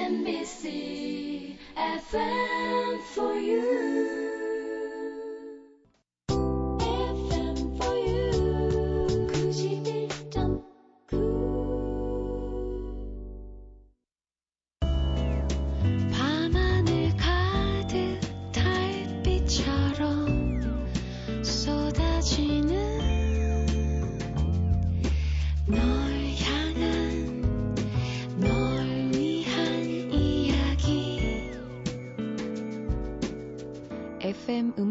NBC 0.04 1.56
FM 1.78 3.02
for 3.14 3.34
you. 3.36 4.23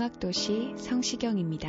음악도시 0.02 0.74
성시경입니다. 0.78 1.68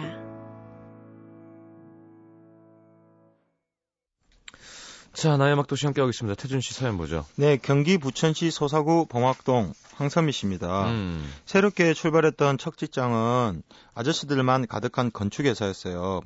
자, 5.14 5.38
나의 5.38 5.54
음악 5.54 5.68
도시 5.68 5.86
함께하고 5.86 6.10
있습니다. 6.10 6.42
태준 6.42 6.60
씨 6.60 6.74
사연 6.74 6.98
보죠. 6.98 7.26
네, 7.36 7.58
경기 7.62 8.00
부천시 8.00 8.50
소사구 8.50 9.06
봉학동 9.06 9.74
황선미 9.94 10.32
씨입니다. 10.32 10.88
음. 10.90 11.32
새롭게 11.46 11.94
출발했던 11.94 12.58
첫 12.58 12.76
직장은 12.76 13.62
아저씨들만 13.94 14.66
가득한 14.66 15.12
건축회사였어요. 15.12 16.22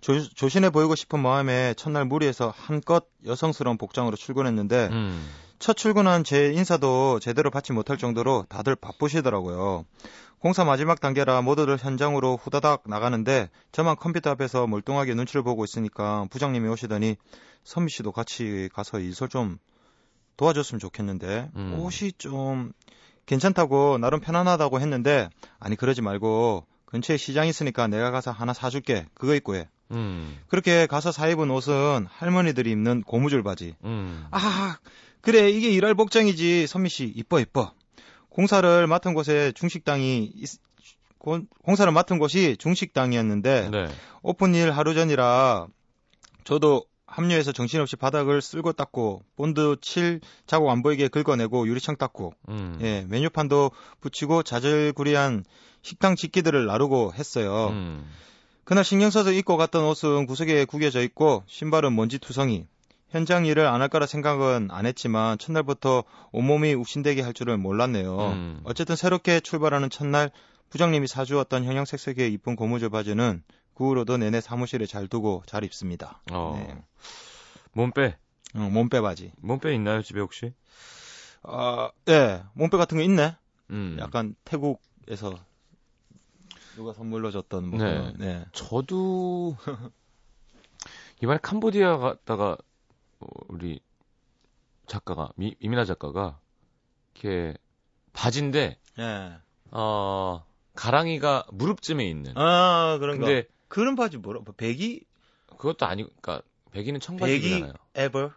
조, 0.00 0.28
조신해 0.34 0.70
보이고 0.70 0.96
싶은 0.96 1.20
마음에 1.20 1.74
첫날 1.74 2.06
무리해서 2.06 2.52
한껏 2.56 3.06
여성스러운 3.24 3.78
복장으로 3.78 4.16
출근했는데 4.16 4.88
음. 4.90 5.28
첫 5.60 5.76
출근한 5.76 6.24
제 6.24 6.52
인사도 6.52 7.20
제대로 7.20 7.48
받지 7.52 7.72
못할 7.72 7.96
정도로 7.96 8.46
다들 8.48 8.74
바쁘시더라고요. 8.74 9.84
공사 10.42 10.64
마지막 10.64 11.00
단계라 11.00 11.40
모두들 11.40 11.76
현장으로 11.78 12.36
후다닥 12.36 12.82
나가는데 12.86 13.48
저만 13.70 13.94
컴퓨터 13.94 14.30
앞에서 14.30 14.66
멀뚱하게 14.66 15.14
눈치를 15.14 15.44
보고 15.44 15.62
있으니까 15.62 16.26
부장님이 16.30 16.68
오시더니 16.68 17.14
선미 17.62 17.90
씨도 17.90 18.10
같이 18.10 18.68
가서 18.72 18.98
일설 18.98 19.28
좀 19.28 19.58
도와줬으면 20.38 20.80
좋겠는데 20.80 21.48
음. 21.54 21.78
옷이 21.78 22.10
좀 22.18 22.72
괜찮다고 23.24 23.98
나름 23.98 24.18
편안하다고 24.18 24.80
했는데 24.80 25.30
아니 25.60 25.76
그러지 25.76 26.02
말고 26.02 26.66
근처에 26.86 27.18
시장 27.18 27.46
있으니까 27.46 27.86
내가 27.86 28.10
가서 28.10 28.32
하나 28.32 28.52
사줄게 28.52 29.06
그거 29.14 29.36
입고 29.36 29.54
해 29.54 29.68
음. 29.92 30.40
그렇게 30.48 30.88
가서 30.88 31.12
사 31.12 31.28
입은 31.28 31.52
옷은 31.52 32.08
할머니들이 32.10 32.68
입는 32.68 33.02
고무줄 33.02 33.44
바지 33.44 33.76
음. 33.84 34.26
아, 34.32 34.76
그래, 35.20 35.50
이게 35.50 35.70
일할 35.70 35.94
복장이지. 35.94 36.66
선미 36.66 36.88
씨, 36.88 37.04
이뻐, 37.04 37.38
이뻐. 37.38 37.72
공사를 38.32 38.86
맡은 38.86 39.14
곳에 39.14 39.52
중식당이, 39.52 40.32
있- 40.34 40.60
고- 41.18 41.40
공사를 41.62 41.90
맡은 41.92 42.18
곳이 42.18 42.56
중식당이었는데, 42.58 43.68
네. 43.70 43.88
오픈일 44.22 44.72
하루 44.72 44.94
전이라, 44.94 45.66
저도 46.44 46.84
합류해서 47.06 47.52
정신없이 47.52 47.96
바닥을 47.96 48.40
쓸고 48.40 48.72
닦고, 48.72 49.22
본드 49.36 49.76
칠 49.82 50.20
자국 50.46 50.70
안 50.70 50.82
보이게 50.82 51.08
긁어내고, 51.08 51.68
유리창 51.68 51.96
닦고, 51.96 52.32
음. 52.48 52.78
예, 52.80 53.04
메뉴판도 53.08 53.70
붙이고, 54.00 54.42
자질구리한 54.42 55.44
식당 55.82 56.16
집기들을 56.16 56.64
나르고 56.66 57.12
했어요. 57.14 57.68
음. 57.68 58.10
그날 58.64 58.84
신경 58.84 59.10
써서 59.10 59.32
입고 59.32 59.56
갔던 59.56 59.84
옷은 59.84 60.26
구석에 60.26 60.64
구겨져 60.64 61.02
있고 61.02 61.42
신발은 61.48 61.94
먼지 61.94 62.18
투성이. 62.18 62.66
현장 63.12 63.44
일을 63.46 63.66
안 63.66 63.82
할 63.82 63.88
거라 63.88 64.06
생각은 64.06 64.68
안 64.70 64.86
했지만 64.86 65.36
첫날부터 65.38 66.04
온몸이 66.32 66.72
욱신대게 66.74 67.20
할 67.22 67.34
줄은 67.34 67.60
몰랐네요. 67.60 68.16
음. 68.18 68.60
어쨌든 68.64 68.96
새롭게 68.96 69.40
출발하는 69.40 69.90
첫날 69.90 70.30
부장님이 70.70 71.06
사주었던 71.06 71.64
형형색색의 71.64 72.32
이쁜 72.32 72.56
고무줄 72.56 72.88
바지는 72.88 73.42
그 73.74 73.84
후로도 73.86 74.16
내내 74.16 74.40
사무실에 74.40 74.86
잘 74.86 75.08
두고 75.08 75.42
잘 75.46 75.62
입습니다. 75.64 76.22
어. 76.32 76.54
네. 76.56 76.82
몸빼. 77.72 78.16
어, 78.54 78.58
몸빼 78.58 79.00
바지. 79.02 79.32
몸빼 79.38 79.74
있나요, 79.74 80.02
집에 80.02 80.20
혹시? 80.20 80.54
아, 81.42 81.90
네. 82.06 82.42
몸빼 82.54 82.76
같은 82.78 82.96
거 82.96 83.04
있네. 83.04 83.36
음. 83.70 83.96
약간 84.00 84.34
태국에서 84.44 85.34
누가 86.76 86.92
선물로 86.94 87.30
줬던 87.30 87.68
뭐 87.68 87.78
네. 87.78 88.12
네. 88.16 88.44
저도 88.52 89.56
이번에 91.22 91.38
캄보디아 91.42 91.98
갔다가 91.98 92.52
어, 92.52 92.56
우리 93.48 93.80
작가가 94.86 95.30
미, 95.36 95.54
이민아 95.60 95.84
작가가 95.84 96.38
이렇게 97.14 97.56
바지인데 98.12 98.78
예. 98.98 99.38
어 99.70 100.44
가랑이가 100.74 101.46
무릎쯤에 101.52 102.06
있는. 102.08 102.36
아, 102.36 102.96
그런 103.00 103.18
거. 103.18 103.26
근데 103.26 103.46
그런 103.68 103.94
바지 103.94 104.18
뭐라 104.18 104.40
뭐 104.44 104.54
배기 104.54 105.04
그것도 105.48 105.86
아니고 105.86 106.10
그러니까 106.20 106.46
백이는 106.72 107.00
청바지잖아요. 107.00 107.72
ever 107.96 108.30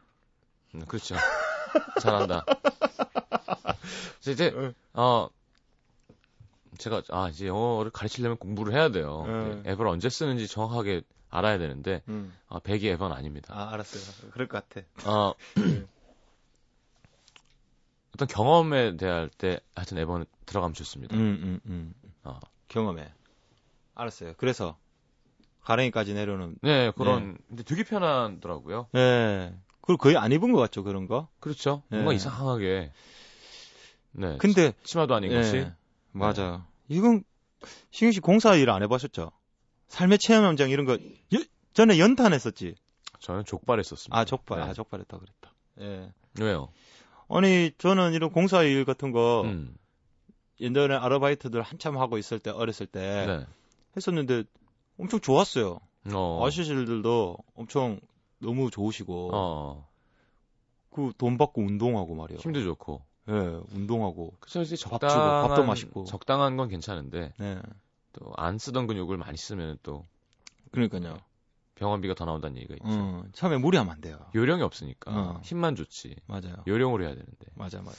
음, 0.76 0.86
그렇죠. 0.86 1.16
잘한다. 2.02 2.46
그래서 4.22 4.32
이제 4.32 4.52
응. 4.56 4.74
어 4.94 5.30
제가 6.78 7.02
아 7.10 7.30
이제 7.30 7.48
영어를 7.48 7.92
가르치려면 7.92 8.38
공부를 8.38 8.74
해야 8.74 8.90
돼요. 8.90 9.24
응. 9.28 9.64
앱을 9.66 9.88
언제 9.88 10.10
쓰는지 10.10 10.48
정확하게 10.48 11.02
알아야 11.38 11.58
되는데 11.58 12.02
음. 12.08 12.34
아, 12.48 12.60
백이 12.60 12.88
앱은 12.90 13.12
아닙니다. 13.12 13.54
아 13.56 13.74
알았어요. 13.74 14.30
그럴 14.32 14.48
것 14.48 14.68
같아. 14.70 14.86
어, 15.10 15.34
어떤 18.14 18.28
경험에 18.28 18.96
대할 18.98 19.30
때 19.30 19.60
하여튼 19.76 19.98
앱은 19.98 20.26
들어가면 20.46 20.74
좋습니다. 20.74 21.16
음음음. 21.16 21.60
음, 21.66 21.94
어. 22.24 22.40
경험해 22.70 23.12
알았어요. 23.96 24.34
그래서 24.38 24.78
가랭이까지 25.62 26.14
내려오는. 26.14 26.56
네 26.62 26.92
그런 26.92 27.38
근데 27.48 27.64
되게 27.64 27.84
편하더라고요. 27.84 28.88
네 28.94 29.54
그리고 29.82 29.98
거의 29.98 30.18
안 30.18 30.32
입은 30.32 30.52
것 30.52 30.60
같죠 30.60 30.84
그런 30.84 31.08
거? 31.08 31.28
그렇죠. 31.40 31.84
네. 31.90 31.98
뭔가 31.98 32.14
이상하게. 32.14 32.92
네. 34.12 34.38
근데 34.38 34.74
치 34.84 34.96
마도 34.98 35.14
아닌 35.16 35.32
예, 35.32 35.36
것이. 35.36 35.68
맞아 36.12 36.66
이건 36.88 37.24
신경 37.92 38.12
씨 38.14 38.20
공사 38.22 38.56
일 38.56 38.70
안 38.70 38.82
해보셨죠 38.84 39.32
삶의 39.88 40.18
체험 40.20 40.46
현장 40.46 40.70
이런 40.70 40.86
거 40.86 40.94
여- 40.94 41.44
전에 41.74 42.00
연탄했었지 42.00 42.76
저는 43.20 43.44
족발했었습니다. 43.46 44.18
아 44.18 44.26
족발 44.26 44.60
네. 44.60 44.66
아 44.66 44.74
족발했다 44.74 45.18
그랬다 45.18 45.54
예 45.82 46.12
왜요? 46.40 46.70
아니 47.30 47.72
저는 47.78 48.14
이런 48.14 48.32
공사 48.32 48.64
일 48.64 48.86
같은 48.86 49.12
거 49.12 49.42
음. 49.46 49.76
옛날에 50.62 50.96
아르바이트들 50.96 51.62
한참 51.62 51.98
하고 51.98 52.18
있을 52.18 52.40
때 52.40 52.50
어렸을 52.50 52.88
때 52.88 53.26
네. 53.26 53.46
했었는데 53.98 54.44
엄청 54.98 55.20
좋았어요. 55.20 55.80
어. 56.14 56.46
아저씨들도 56.46 57.38
엄청 57.56 58.00
너무 58.40 58.70
좋으시고 58.70 59.32
어. 59.34 59.90
그돈 60.92 61.38
받고 61.38 61.62
운동하고 61.62 62.16
말이에요. 62.16 62.40
힘도 62.40 62.64
좋고. 62.64 63.02
예, 63.28 63.34
운동하고. 63.74 64.34
그쵸 64.40 64.62
이제 64.62 64.76
밥 64.88 65.00
적당한 65.02 65.42
주고, 65.42 65.48
밥도 65.50 65.64
맛있고. 65.66 66.04
적당한 66.06 66.56
건 66.58 66.70
괜찮은데 66.70 67.34
네. 67.38 67.60
또 68.20 68.34
안 68.38 68.58
쓰던 68.58 68.88
근육을 68.88 69.18
많이 69.18 69.38
쓰면 69.38 69.78
또 69.84 70.06
그러니까요. 70.72 71.18
병원비가 71.76 72.14
더 72.16 72.24
나온다는 72.26 72.58
얘기가 72.58 72.76
있죠. 72.76 72.88
음, 72.88 73.30
처음에 73.34 73.58
무리하면 73.58 73.94
안 73.94 74.02
돼요. 74.02 74.18
요령이 74.34 74.62
없으니까 74.62 75.12
어. 75.12 75.42
힘만 75.44 75.76
좋지. 75.76 76.16
맞아요. 76.26 76.56
요령으로 76.68 77.04
해야 77.04 77.12
되는데. 77.14 77.46
맞아, 77.56 77.80
맞아. 77.82 77.98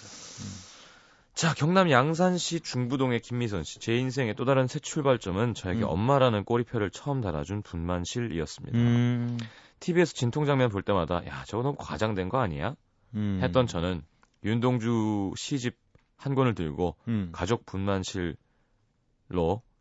자, 1.34 1.52
경남 1.52 1.90
양산시 1.90 2.60
중부동의 2.60 3.20
김미선 3.20 3.62
씨. 3.64 3.78
제 3.78 3.94
인생의 3.98 4.34
또 4.36 4.46
다른 4.46 4.66
새 4.66 4.78
출발점은 4.78 5.52
저에게 5.52 5.82
음. 5.82 5.88
엄마라는 5.88 6.44
꼬리표를 6.44 6.90
처음 6.90 7.20
달아준 7.20 7.60
분만실이었습니다. 7.62 8.78
음, 8.78 9.36
TV에서 9.80 10.14
진통 10.14 10.46
장면 10.46 10.70
볼 10.70 10.82
때마다 10.82 11.26
야, 11.26 11.44
저거 11.46 11.62
너무 11.62 11.76
과장된 11.78 12.30
거 12.30 12.38
아니야? 12.38 12.74
음. 13.14 13.40
했던 13.42 13.66
저는 13.66 14.02
윤동주 14.44 15.34
시집 15.36 15.76
한 16.16 16.34
권을 16.34 16.54
들고 16.54 16.96
음, 17.08 17.28
가족 17.32 17.66
분만실로 17.66 18.36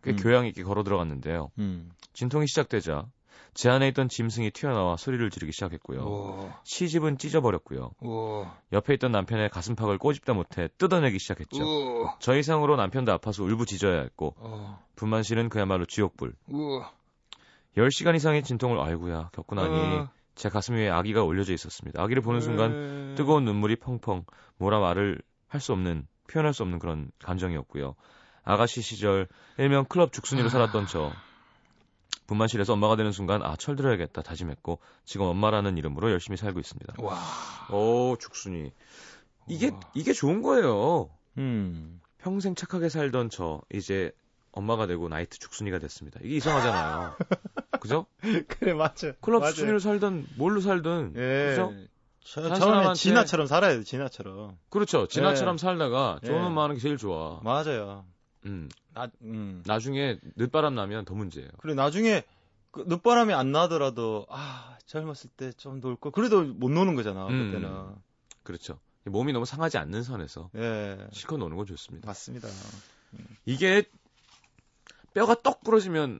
꽤 0.06 0.12
음. 0.12 0.16
교양 0.18 0.46
있게 0.46 0.64
걸어 0.64 0.84
들어갔는데요. 0.84 1.50
음, 1.60 1.90
진통이 2.14 2.48
시작되자 2.48 3.06
제 3.54 3.70
안에 3.70 3.88
있던 3.90 4.10
짐승이 4.10 4.52
튀어나와 4.52 4.98
소리를 4.98 5.30
지르기 5.30 5.52
시작했고요. 5.52 6.00
오, 6.02 6.52
시집은 6.64 7.18
찢어버렸고요. 7.18 7.92
오, 8.02 8.46
옆에 8.72 8.94
있던 8.96 9.12
남편의 9.12 9.50
가슴팍을 9.50 9.98
꼬집다 9.98 10.34
못해 10.34 10.68
뜯어내기 10.78 11.20
시작했죠. 11.20 11.64
우, 11.64 12.10
저 12.20 12.36
이상으로 12.36 12.76
남편도 12.76 13.12
아파서 13.12 13.44
울부짖어야 13.44 14.02
했고 14.02 14.36
어, 14.38 14.84
분만실은 14.96 15.50
그야말로 15.50 15.86
지옥불. 15.86 16.34
우, 16.50 16.82
10시간 17.78 18.16
이상의 18.16 18.44
진통을 18.44 18.80
아이고야 18.80 19.30
겪고 19.34 19.56
나니 19.56 19.74
어. 19.74 20.10
제 20.36 20.50
가슴 20.50 20.76
위에 20.76 20.90
아기가 20.90 21.24
올려져 21.24 21.54
있었습니다. 21.54 22.02
아기를 22.02 22.22
보는 22.22 22.42
순간 22.42 22.72
음. 22.72 23.16
뜨거운 23.18 23.46
눈물이 23.46 23.78
펑펑 23.78 24.26
뭐라 24.58 24.80
말을 24.80 25.22
할 25.48 25.62
수 25.62 25.72
없는 25.72 26.08
표현할 26.28 26.54
수 26.54 26.64
없는 26.64 26.80
그런 26.80 27.12
감정이었고요. 27.24 27.96
아가씨 28.46 28.82
시절 28.82 29.28
일명 29.58 29.86
클럽 29.86 30.14
죽순이로 30.14 30.50
살았던 30.50 30.88
저 30.88 31.12
분만실에서 32.28 32.74
엄마가 32.74 32.96
되는 32.96 33.12
순간 33.12 33.44
아 33.44 33.56
철들어야겠다 33.56 34.22
다짐했고 34.22 34.80
지금 35.04 35.26
엄마라는 35.28 35.78
이름으로 35.78 36.12
열심히 36.12 36.38
살고 36.38 36.60
있습니다. 36.60 36.94
와, 37.00 37.20
오 37.72 38.16
죽순이 38.20 38.72
이게 39.48 39.70
우와. 39.70 39.80
이게 39.94 40.14
좋은 40.14 40.42
거예요. 40.42 41.10
음, 41.38 42.00
평생 42.18 42.56
착하게 42.56 42.90
살던 42.90 43.30
저 43.30 43.62
이제 43.74 44.12
엄마가 44.52 44.88
되고 44.88 45.08
나이트 45.10 45.38
죽순이가 45.38 45.80
됐습니다. 45.80 46.20
이게 46.24 46.38
이상하잖아요. 46.38 47.16
그죠? 47.82 48.06
그래 48.48 48.74
맞죠. 48.74 49.14
클럽 49.22 49.40
맞아요. 49.42 49.52
죽순이로 49.54 49.80
살든 49.80 50.28
뭘로 50.38 50.62
살든 50.62 51.14
예. 51.18 51.50
그죠? 51.50 51.74
처음에 52.24 52.56
사람한테- 52.58 52.96
진아처럼 52.96 53.46
살아야 53.46 53.76
돼, 53.78 53.84
진아처럼. 53.84 54.58
그렇죠. 54.70 55.08
진아처럼 55.08 55.58
살다가 55.60 56.20
예. 56.24 56.28
좋은 56.28 56.42
엄마 56.44 56.64
하는 56.64 56.76
게 56.76 56.82
제일 56.82 56.98
좋아. 56.98 57.40
맞아요. 57.44 58.06
음. 58.46 58.70
나, 58.94 59.10
음. 59.22 59.64
나중에 59.66 60.20
늦바람 60.36 60.76
나면 60.76 61.06
더 61.06 61.16
문제예요. 61.16 61.50
그래, 61.60 61.74
나중에, 61.74 62.24
그 62.72 62.86
늦바람이 62.88 63.34
안 63.34 63.52
나더라도, 63.52 64.26
아, 64.30 64.78
젊었을 64.86 65.30
때 65.36 65.52
좀놀 65.54 65.96
거. 65.96 66.12
그래도 66.12 66.44
못 66.44 66.70
노는 66.70 66.96
거잖아, 66.96 67.28
음. 67.28 67.52
그때는. 67.52 67.96
그렇죠. 68.44 68.80
몸이 69.06 69.34
너무 69.34 69.46
상하지 69.46 69.78
않는 69.78 70.04
선에서 70.04 70.50
예. 70.56 71.08
실컷 71.12 71.38
노는 71.38 71.58
건 71.58 71.66
좋습니다. 71.68 72.08
맞습니다. 72.08 72.48
이게 73.46 73.84
뼈가 75.14 75.36
떡 75.42 75.64
부러지면 75.64 76.20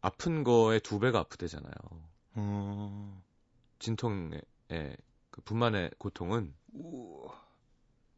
아픈 0.00 0.42
거에 0.42 0.78
두 0.78 0.98
배가 0.98 1.20
아프대잖아요. 1.20 1.72
어. 2.34 3.22
진통의 3.78 4.40
그 5.30 5.40
분만의 5.42 5.90
고통은 5.98 6.54
우, 6.74 7.28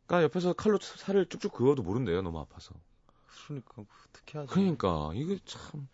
그러니까 0.06 0.24
옆에서 0.24 0.52
칼로 0.52 0.78
살을 0.78 1.26
쭉쭉 1.26 1.52
그어도 1.52 1.82
모른대요. 1.82 2.22
너무 2.22 2.38
아파서. 2.38 2.74
그러니까, 3.46 3.82
어떻게 4.08 4.38
하지? 4.38 4.52
그러니까 4.52 5.10
이게 5.14 5.38
참 5.44 5.88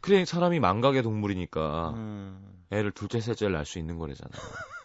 그래 0.00 0.24
사람이 0.24 0.60
망각의 0.60 1.02
동물이니까 1.02 1.90
음. 1.90 2.64
애를 2.70 2.92
둘째 2.92 3.20
셋째를 3.20 3.52
낳을 3.52 3.66
수 3.66 3.78
있는 3.78 3.98
거래잖아요. 3.98 4.32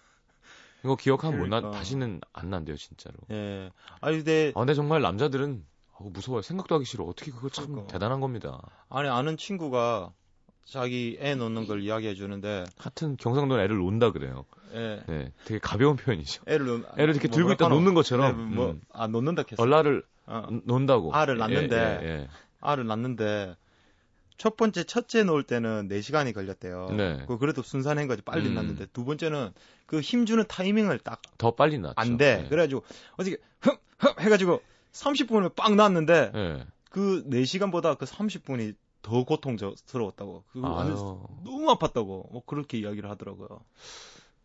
이거 0.84 0.96
기억하면 0.96 1.40
못 1.40 1.48
나, 1.48 1.60
그러니까. 1.62 1.80
다시는 1.80 2.22
안 2.34 2.50
난대요 2.50 2.76
진짜로. 2.78 3.16
예. 3.32 3.72
아니, 4.02 4.18
근데, 4.18 4.52
아, 4.56 4.60
근데 4.60 4.74
정말 4.76 5.02
남자들은 5.02 5.66
어우, 5.98 6.10
무서워요. 6.12 6.42
생각도 6.44 6.76
하기 6.76 6.86
싫어. 6.86 7.06
어떻게 7.06 7.32
그거 7.32 7.50
참 7.50 7.68
그러니까. 7.68 7.92
대단한 7.92 8.20
겁니다. 8.20 8.62
아니, 8.90 9.10
아는 9.10 9.36
친구가 9.38 10.12
자기 10.64 11.18
애 11.22 11.34
놓는 11.36 11.66
걸 11.68 11.82
이야기해 11.82 12.14
주는데, 12.14 12.66
하여튼 12.78 13.18
경상도는 13.18 13.64
애를 13.64 13.78
논다 13.78 14.12
그래요. 14.12 14.46
예. 14.74 15.04
네, 15.08 15.32
되게 15.46 15.60
가벼운 15.60 15.96
표현이죠. 15.96 16.44
애를 16.48 16.66
놓, 16.66 16.86
애를 16.98 17.16
이렇게 17.16 17.30
뭐 17.30 17.36
들고 17.36 17.52
있다? 17.54 17.68
놓는 17.70 17.94
것처럼 17.94 18.50
네, 18.50 18.56
뭐, 18.56 18.72
음. 18.72 18.82
아, 18.92 19.08
놓는다 19.08 19.44
했어. 19.50 19.62
얼라를 19.64 20.04
어. 20.28 20.48
논다고. 20.66 21.14
알을 21.14 21.36
예, 21.36 21.40
낳는데 21.40 22.00
예, 22.02 22.08
예. 22.08 22.28
알을 22.62 22.88
낳는데 22.88 23.56
첫 24.38 24.58
번째 24.58 24.84
첫째 24.84 25.24
놓을 25.24 25.44
때는 25.44 25.88
4 25.88 26.02
시간이 26.02 26.34
걸렸대요. 26.34 26.90
네. 26.92 27.24
그 27.28 27.38
그래도 27.38 27.62
순산한 27.62 28.08
거지 28.08 28.22
빨리 28.22 28.50
음. 28.50 28.56
낳는데 28.56 28.88
두 28.88 29.06
번째는 29.06 29.52
그 29.86 30.02
힘 30.02 30.26
주는 30.26 30.44
타이밍을 30.48 31.00
딱안더 31.00 31.52
빨리 31.56 31.78
낳죠. 31.80 32.18
돼. 32.18 32.42
예. 32.46 32.50
그래가지고 32.50 32.84
어떻게 33.14 33.38
흠흠 33.62 34.20
해가지고 34.20 34.62
30분을 34.92 35.56
빵 35.56 35.76
낳았는데 35.78 36.32
예. 36.36 36.66
그 36.90 37.24
4 37.32 37.46
시간보다 37.46 37.96
그 37.96 38.06
30분이 38.06 38.76
더 39.02 39.24
고통스러웠다고. 39.24 40.44
그거 40.52 40.68
완전 40.70 40.98
아유, 40.98 41.20
너무 41.44 41.68
아팠다고. 41.76 42.32
뭐 42.32 42.42
그렇게 42.46 42.80
이야기를 42.80 43.08
하더라고요. 43.10 43.62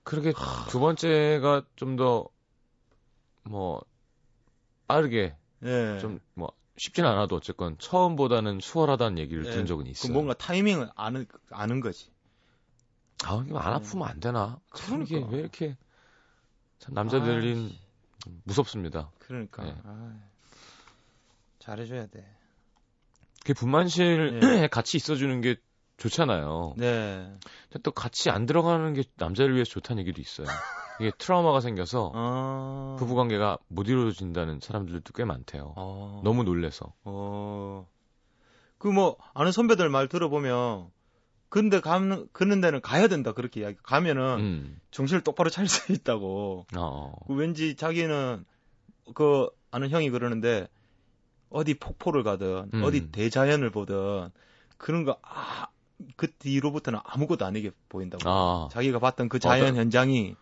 그렇게 0.02 0.32
두 0.68 0.78
번째가 0.80 1.62
좀 1.76 1.96
더 1.96 2.28
뭐 3.44 3.82
빠르게 4.86 5.34
예. 5.64 5.98
좀뭐 6.00 6.52
쉽진 6.76 7.04
않아도 7.04 7.36
어쨌건 7.36 7.76
처음보다는 7.78 8.60
수월하다는 8.60 9.18
얘기를 9.18 9.44
예. 9.46 9.50
들은 9.50 9.66
적은 9.66 9.84
그 9.84 9.90
있어요. 9.90 10.12
뭔가 10.12 10.34
타이밍을 10.34 10.90
아는 10.94 11.26
아는 11.50 11.80
거지. 11.80 12.10
아, 13.24 13.44
이거 13.46 13.58
안 13.58 13.74
아프면 13.74 14.08
안 14.08 14.20
되나? 14.20 14.58
참 14.74 15.02
이게 15.02 15.16
그러니까. 15.16 15.34
왜 15.34 15.40
이렇게 15.40 15.76
참 16.78 16.94
남자들인 16.94 17.70
무섭습니다. 18.44 19.10
그러니까 19.18 19.66
예. 19.66 19.76
아, 19.84 20.16
잘해줘야 21.58 22.06
돼. 22.06 22.26
그 23.44 23.54
분만실에 23.54 24.40
예. 24.62 24.68
같이 24.72 24.96
있어주는 24.96 25.40
게 25.42 25.56
좋잖아요. 25.98 26.74
네. 26.78 27.36
근데 27.68 27.82
또 27.82 27.90
같이 27.90 28.30
안 28.30 28.46
들어가는 28.46 28.94
게 28.94 29.02
남자를 29.16 29.54
위해서 29.54 29.70
좋다는 29.72 30.00
얘기도 30.00 30.22
있어요. 30.22 30.46
이게 31.00 31.10
트라우마가 31.18 31.60
생겨서 31.60 32.12
아. 32.14 32.96
부부관계가 32.98 33.58
못 33.68 33.88
이루어진다는 33.88 34.60
사람들도 34.60 35.12
꽤 35.14 35.24
많대요. 35.24 35.72
어. 35.76 36.20
너무 36.24 36.44
놀래서. 36.44 36.92
어. 37.04 37.86
그 38.78 38.88
뭐 38.88 39.16
아는 39.34 39.52
선배들 39.52 39.88
말 39.90 40.08
들어보면 40.08 40.88
근데 41.48 41.80
가는 41.80 42.28
그런 42.32 42.60
데는 42.60 42.80
가야 42.80 43.08
된다 43.08 43.32
그렇게 43.32 43.60
이야기. 43.60 43.76
가면은 43.82 44.22
음. 44.38 44.80
정신을 44.90 45.22
똑바로 45.22 45.50
차릴 45.50 45.68
수 45.68 45.92
있다고. 45.92 46.66
어. 46.76 47.12
그 47.26 47.34
왠지 47.34 47.74
자기는 47.76 48.44
그 49.14 49.48
아는 49.70 49.90
형이 49.90 50.10
그러는데 50.10 50.68
어디 51.50 51.74
폭포를 51.74 52.22
가든 52.22 52.70
음. 52.74 52.82
어디 52.84 53.10
대자연을 53.10 53.70
보든 53.70 54.30
그런 54.78 55.04
거 55.04 55.18
아, 55.22 55.66
그 56.16 56.30
뒤로부터는 56.32 57.00
아무것도 57.04 57.44
아니게 57.44 57.72
보인다고. 57.88 58.22
아. 58.30 58.68
자기가 58.70 58.98
봤던 59.00 59.28
그 59.28 59.38
자연 59.40 59.66
맞아. 59.70 59.80
현장이 59.80 60.36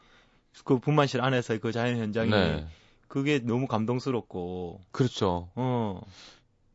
그 0.65 0.79
분만실 0.79 1.21
안에서의 1.21 1.61
그 1.61 1.73
자연 1.73 1.99
현장이 1.99 2.31
네. 2.31 2.67
그게 3.09 3.39
너무 3.39 3.67
감동스럽고 3.67 4.81
그렇죠. 4.91 5.51
어. 5.55 6.01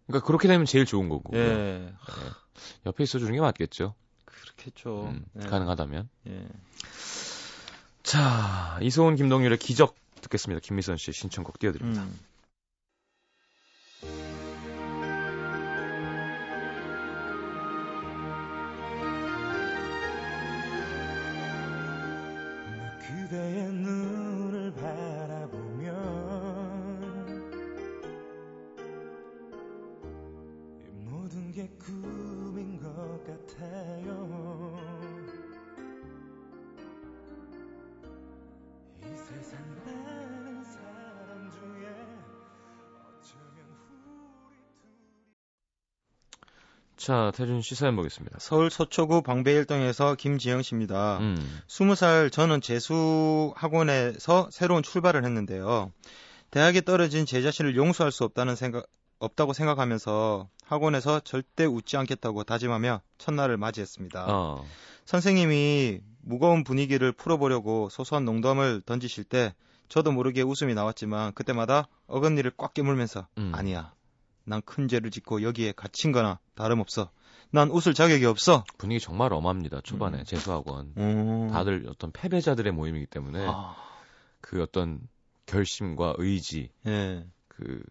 그러니까 0.08 0.26
그렇게 0.26 0.48
되면 0.48 0.66
제일 0.66 0.86
좋은 0.86 1.10
거고. 1.10 1.36
예. 1.38 1.94
옆에 2.86 3.04
있어 3.04 3.20
주는 3.20 3.34
게 3.34 3.40
맞겠죠. 3.40 3.94
그렇겠죠. 4.26 5.06
음, 5.08 5.26
예. 5.42 5.46
가능하다면. 5.46 6.10
예. 6.28 6.48
자, 8.04 8.78
이소은 8.82 9.16
김동률의 9.16 9.58
기적 9.60 9.96
듣겠습니다. 10.22 10.60
김미선 10.62 10.98
씨 10.98 11.12
신청곡 11.12 11.60
띄워드립니다. 11.60 12.04
음. 12.04 12.20
그대의 23.34 23.74
눈을 23.74 24.72
바라보면 24.76 25.90
이 30.80 30.90
모든 31.04 31.52
게꿈 31.52 32.23
자, 47.04 47.34
태준 47.36 47.62
씨 47.62 47.76
사연 47.76 47.98
보겠습니다. 47.98 48.38
서울 48.40 48.72
서초구 48.72 49.24
방배일동에서 49.24 50.16
김지영 50.16 50.62
씨입니다. 50.62 51.18
음. 51.18 51.62
20살 51.68 52.32
저는 52.32 52.62
재수 52.62 53.54
학원에서 53.58 54.48
새로운 54.52 54.84
출발을 54.84 55.26
했는데요. 55.26 55.92
대학에 56.50 56.80
떨어진 56.80 57.26
제 57.26 57.42
자신을 57.42 57.76
용서할 57.76 58.14
수 58.14 58.24
없다는 58.24 58.56
생각 58.56 58.86
없다고 59.20 59.52
생각하면서 59.52 60.48
학원에서 60.64 61.20
절대 61.20 61.66
웃지 61.66 61.98
않겠다고 61.98 62.46
다짐하며 62.46 63.02
첫날을 63.18 63.58
맞이했습니다. 63.58 64.26
어. 64.30 64.66
선생님이 65.04 66.00
무거운 66.22 66.64
분위기를 66.64 67.12
풀어보려고 67.12 67.90
소소한 67.90 68.24
농담을 68.24 68.82
던지실 68.86 69.26
때 69.26 69.54
저도 69.90 70.14
모르게 70.14 70.42
웃음이 70.42 70.74
나왔지만 70.74 71.34
그때마다 71.34 71.90
어금니를 72.08 72.54
꽉 72.56 72.74
깨물면서 72.74 73.28
음. 73.40 73.52
아니야. 73.54 73.92
난 74.46 74.62
큰 74.62 74.88
죄를 74.88 75.12
짓고 75.12 75.42
여기에 75.44 75.74
갇힌 75.74 76.12
거나 76.12 76.40
다름없어. 76.56 77.10
난 77.52 77.70
웃을 77.70 77.94
자격이 77.94 78.26
없어. 78.26 78.64
분위기 78.78 79.00
정말 79.00 79.32
엄합니다. 79.32 79.80
초반에 79.82 80.20
음. 80.20 80.24
재수학원. 80.26 80.94
음. 80.98 81.50
다들 81.52 81.86
어떤 81.88 82.12
패배자들의 82.12 82.72
모임이기 82.74 83.06
때문에 83.06 83.46
아, 83.48 83.76
그 84.42 84.62
어떤 84.62 85.00
결심과 85.46 86.16
의지, 86.18 86.70
예. 86.88 87.26
그 87.48 87.84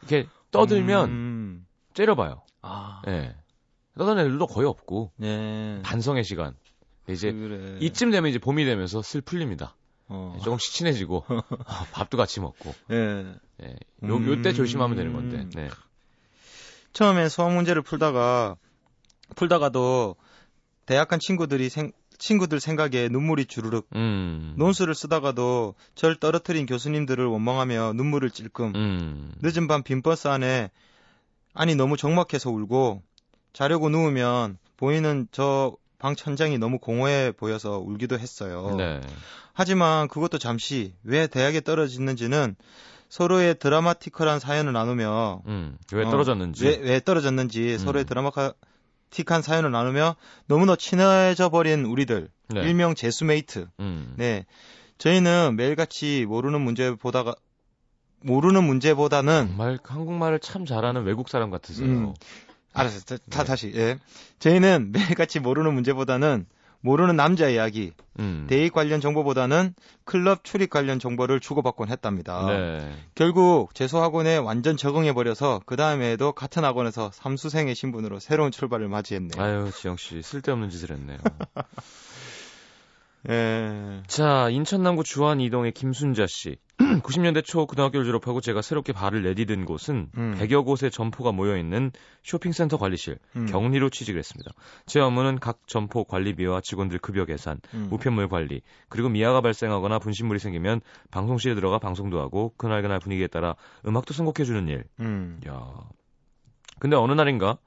이렇게 0.00 0.26
떠들면 0.50 1.08
음. 1.10 1.66
째려봐요. 1.94 2.42
아, 2.62 3.02
예. 3.06 3.36
떠드는 3.96 4.18
애들도 4.26 4.46
거의 4.48 4.66
없고 4.66 5.12
예. 5.22 5.80
반성의 5.84 6.24
시간. 6.24 6.56
이제 7.08 7.32
그래. 7.32 7.78
이쯤 7.80 8.10
되면 8.10 8.28
이제 8.28 8.38
봄이 8.38 8.64
되면서 8.64 9.00
슬 9.02 9.20
풀립니다. 9.20 9.74
어. 10.08 10.38
조금씩 10.42 10.72
친해지고 10.72 11.24
어, 11.28 11.86
밥도 11.92 12.16
같이 12.16 12.40
먹고 12.40 12.74
예. 12.90 13.34
예. 13.62 13.76
요, 14.04 14.26
요때 14.26 14.52
조심하면 14.52 14.96
되는 14.96 15.12
건데. 15.12 15.46
네. 15.54 15.68
처음에 16.92 17.28
수학 17.28 17.52
문제를 17.52 17.82
풀다가 17.82 18.56
풀다가도 19.36 20.16
대학 20.86 21.08
간 21.08 21.20
친구들이 21.20 21.68
생, 21.68 21.92
친구들 22.16 22.60
생각에 22.60 23.08
눈물이 23.08 23.44
주르륵 23.46 23.88
음. 23.94 24.54
논술을 24.56 24.94
쓰다가도 24.94 25.74
절 25.94 26.16
떨어뜨린 26.16 26.66
교수님들을 26.66 27.24
원망하며 27.26 27.92
눈물을 27.94 28.30
찔끔 28.30 28.72
음. 28.74 29.32
늦은 29.42 29.68
밤 29.68 29.82
빈 29.82 30.02
버스 30.02 30.28
안에 30.28 30.70
아니 31.54 31.74
너무 31.74 31.96
적막해서 31.96 32.50
울고 32.50 33.02
자려고 33.52 33.88
누우면 33.90 34.58
보이는 34.76 35.28
저 35.30 35.76
방 35.98 36.14
천장이 36.14 36.58
너무 36.58 36.78
공허해 36.78 37.32
보여서 37.32 37.78
울기도 37.78 38.18
했어요. 38.18 38.74
네. 38.76 39.00
하지만 39.52 40.08
그것도 40.08 40.38
잠시 40.38 40.94
왜 41.02 41.26
대학에 41.26 41.60
떨어졌는지는 41.60 42.54
서로의 43.08 43.58
드라마티컬한 43.58 44.38
사연을 44.38 44.72
나누며 44.72 45.42
음. 45.46 45.78
왜 45.92 46.04
어, 46.04 46.10
떨어졌는지. 46.10 46.64
왜, 46.64 46.76
왜 46.76 47.00
떨어졌는지 47.00 47.72
음. 47.72 47.78
서로의 47.78 48.04
드라마틱한 48.04 49.42
사연을 49.42 49.70
나누며 49.72 50.14
너무나 50.46 50.76
친해져 50.76 51.48
버린 51.48 51.84
우리들 51.84 52.28
네. 52.48 52.60
일명 52.62 52.94
제수메이트. 52.94 53.66
음. 53.80 54.14
네, 54.16 54.46
저희는 54.98 55.56
매일같이 55.56 56.26
모르는 56.28 56.60
문제 56.60 56.94
보다가 56.94 57.34
모르는 58.20 58.64
문제보다는 58.64 59.48
정말 59.48 59.78
한국말을 59.82 60.40
참 60.40 60.66
잘하는 60.66 61.04
외국 61.04 61.28
사람 61.28 61.50
같으세요. 61.50 61.86
음. 61.88 62.14
알았어요. 62.72 63.00
다, 63.00 63.16
다 63.30 63.42
네. 63.42 63.46
다시. 63.46 63.72
예. 63.74 63.98
저희는 64.38 64.92
매일같이 65.18 65.40
모르는 65.40 65.74
문제보다는 65.74 66.46
모르는 66.80 67.16
남자 67.16 67.48
이야기, 67.48 67.92
음. 68.20 68.46
데이트 68.48 68.72
관련 68.72 69.00
정보보다는 69.00 69.74
클럽 70.04 70.44
출입 70.44 70.70
관련 70.70 71.00
정보를 71.00 71.40
주고받곤 71.40 71.88
했답니다. 71.88 72.46
네. 72.46 72.94
결국 73.16 73.74
재수학원에 73.74 74.36
완전 74.36 74.76
적응해 74.76 75.12
버려서 75.12 75.60
그 75.66 75.76
다음에도 75.76 76.32
같은 76.32 76.64
학원에서 76.64 77.10
삼수생의 77.12 77.74
신분으로 77.74 78.20
새로운 78.20 78.52
출발을 78.52 78.88
맞이했네요. 78.88 79.42
아유, 79.42 79.70
지영 79.74 79.96
씨 79.96 80.22
쓸데없는 80.22 80.70
짓을 80.70 80.92
했네요. 80.92 81.18
예. 83.28 84.02
자, 84.06 84.48
인천 84.50 84.82
남구 84.82 85.02
주안 85.02 85.40
이동의 85.40 85.72
김순자 85.72 86.26
씨. 86.28 86.58
90년대 86.78 87.44
초 87.44 87.66
고등학교를 87.66 88.06
졸업하고 88.06 88.40
제가 88.40 88.62
새롭게 88.62 88.92
발을 88.92 89.22
내디딘 89.22 89.64
곳은 89.64 90.10
음. 90.16 90.36
100여 90.38 90.64
곳의 90.64 90.90
점포가 90.90 91.32
모여 91.32 91.56
있는 91.56 91.90
쇼핑센터 92.22 92.78
관리실, 92.78 93.18
음. 93.36 93.46
격리로 93.46 93.90
취직을 93.90 94.18
했습니다. 94.18 94.52
제 94.86 95.00
업무는 95.00 95.38
각 95.38 95.66
점포 95.66 96.04
관리비와 96.04 96.60
직원들 96.60 96.98
급여 96.98 97.24
계산, 97.24 97.60
음. 97.74 97.88
우편물 97.90 98.28
관리, 98.28 98.62
그리고 98.88 99.08
미아가 99.08 99.40
발생하거나 99.40 99.98
분신물이 99.98 100.38
생기면 100.38 100.80
방송실에 101.10 101.54
들어가 101.54 101.78
방송도 101.78 102.20
하고 102.20 102.54
그날그날 102.56 103.00
분위기에 103.00 103.26
따라 103.26 103.56
음악도 103.84 104.14
선곡해주는 104.14 104.68
일. 104.68 104.84
음. 105.00 105.40
야. 105.48 105.88
근데 106.78 106.94
어느 106.94 107.12
날인가 107.12 107.58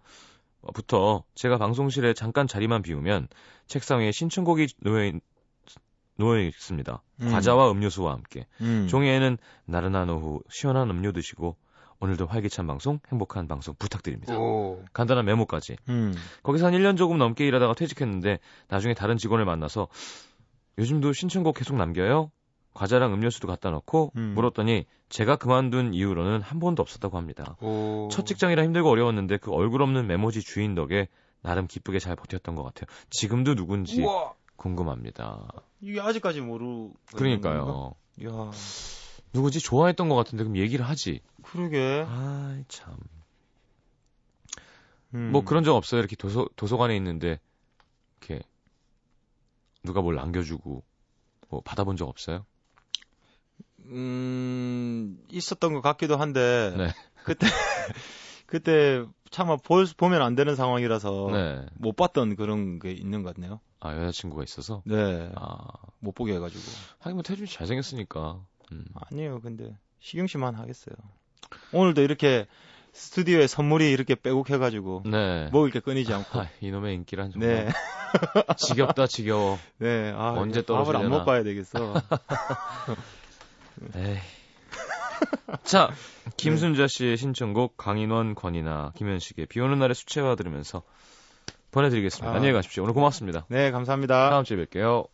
부터 0.73 1.23
제가 1.35 1.57
방송실에 1.57 2.13
잠깐 2.13 2.47
자리만 2.47 2.81
비우면 2.81 3.27
책상 3.67 3.99
위에 3.99 4.11
신청곡이 4.11 4.67
놓여, 4.81 5.11
있, 6.21 6.23
놓여 6.23 6.41
있습니다. 6.41 7.01
음. 7.21 7.31
과자와 7.31 7.71
음료수와 7.71 8.13
함께. 8.13 8.45
음. 8.61 8.87
종이에는 8.87 9.37
나른한 9.65 10.09
오후 10.09 10.41
시원한 10.49 10.89
음료 10.89 11.11
드시고 11.11 11.57
오늘도 11.99 12.27
활기찬 12.27 12.65
방송, 12.67 12.99
행복한 13.11 13.47
방송 13.47 13.75
부탁드립니다. 13.77 14.37
오. 14.37 14.83
간단한 14.93 15.25
메모까지. 15.25 15.77
음. 15.89 16.13
거기서 16.43 16.67
한 16.67 16.73
1년 16.73 16.97
조금 16.97 17.17
넘게 17.17 17.45
일하다가 17.47 17.73
퇴직했는데 17.73 18.39
나중에 18.69 18.93
다른 18.93 19.17
직원을 19.17 19.45
만나서 19.45 19.87
요즘도 20.77 21.13
신청곡 21.13 21.55
계속 21.55 21.75
남겨요? 21.75 22.31
과자랑 22.73 23.13
음료수도 23.13 23.47
갖다 23.47 23.69
놓고 23.69 24.13
음. 24.15 24.33
물었더니 24.33 24.85
제가 25.09 25.35
그만둔 25.35 25.93
이후로는 25.93 26.41
한 26.41 26.59
번도 26.59 26.81
없었다고 26.81 27.17
합니다. 27.17 27.57
오. 27.61 28.07
첫 28.09 28.25
직장이라 28.25 28.63
힘들고 28.63 28.89
어려웠는데 28.89 29.37
그 29.37 29.51
얼굴 29.51 29.81
없는 29.81 30.07
메모지 30.07 30.41
주인 30.41 30.73
덕에 30.73 31.09
나름 31.43 31.67
기쁘게 31.67 31.99
잘 31.99 32.15
버텼던 32.15 32.55
것 32.55 32.63
같아요. 32.63 32.85
지금도 33.09 33.55
누군지 33.55 34.01
우와. 34.01 34.33
궁금합니다. 34.61 35.47
이게 35.81 35.99
아직까지 35.99 36.41
모르. 36.41 36.91
그러니까요. 37.15 37.95
야, 38.23 38.51
누구지 39.33 39.59
좋아했던 39.59 40.07
것 40.07 40.13
같은데 40.15 40.43
그럼 40.43 40.57
얘기를 40.57 40.87
하지. 40.87 41.21
그러게. 41.41 42.05
아 42.07 42.61
참. 42.67 42.95
음. 45.15 45.31
뭐 45.31 45.43
그런 45.43 45.63
적 45.63 45.75
없어요. 45.75 45.99
이렇게 45.99 46.15
도서 46.15 46.47
도서관에 46.55 46.95
있는데 46.97 47.39
이렇게 48.19 48.43
누가 49.83 50.01
뭘 50.01 50.13
남겨주고 50.13 50.83
뭐 51.49 51.61
받아본 51.61 51.97
적 51.97 52.07
없어요? 52.07 52.45
음, 53.85 55.17
있었던 55.31 55.73
것 55.73 55.81
같기도 55.81 56.17
한데. 56.17 56.75
네. 56.77 56.93
그때, 57.23 57.47
그때 58.45 59.05
차마 59.31 59.55
볼, 59.55 59.87
보면 59.97 60.21
안 60.21 60.35
되는 60.35 60.55
상황이라서. 60.55 61.29
네. 61.31 61.65
못 61.73 61.95
봤던 61.95 62.35
그런 62.35 62.77
게 62.77 62.91
있는 62.91 63.23
것 63.23 63.33
같네요. 63.33 63.59
아 63.81 63.95
여자친구가 63.97 64.43
있어서. 64.43 64.81
네. 64.85 65.29
아못 65.35 66.15
보게 66.15 66.35
해가지고. 66.35 66.61
하긴 66.99 67.15
뭐 67.15 67.23
태준 67.23 67.45
씨 67.47 67.55
잘생겼으니까. 67.55 68.39
음. 68.71 68.85
아니에요, 68.93 69.41
근데. 69.41 69.75
식용씨만 69.99 70.55
하겠어요. 70.55 70.95
오늘도 71.73 72.01
이렇게 72.01 72.47
스튜디오에 72.93 73.47
선물이 73.47 73.91
이렇게 73.91 74.15
빼곡해가지고. 74.15 75.03
네. 75.05 75.49
먹을 75.51 75.71
게 75.71 75.79
끊이지 75.79 76.13
않고. 76.13 76.39
아, 76.39 76.47
이놈의 76.61 76.95
인기란 76.95 77.31
정말 77.31 77.65
네. 77.65 77.71
지겹다 78.57 79.07
지겨워. 79.07 79.57
네. 79.79 80.11
아, 80.15 80.33
언제 80.37 80.59
이거 80.59 80.75
밥을 80.75 80.95
안 80.95 81.01
떨어지려나. 81.03 81.17
먹어야 81.17 81.43
되겠어. 81.43 81.93
에이. 83.95 84.17
자, 85.63 85.91
김순자 86.37 86.87
씨의 86.87 87.17
신청곡 87.17 87.77
강인원, 87.77 88.35
권이나, 88.35 88.91
김현식의 88.95 89.47
비 89.47 89.59
오는 89.59 89.79
날의 89.79 89.95
수채화 89.95 90.35
들으면서 90.35 90.83
보내드리겠습니다. 91.71 92.31
아. 92.31 92.35
안녕히 92.35 92.53
가십시오. 92.53 92.83
오늘 92.83 92.93
고맙습니다. 92.93 93.45
네, 93.49 93.71
감사합니다. 93.71 94.29
다음 94.29 94.43
주에 94.43 94.57
뵐게요. 94.57 95.07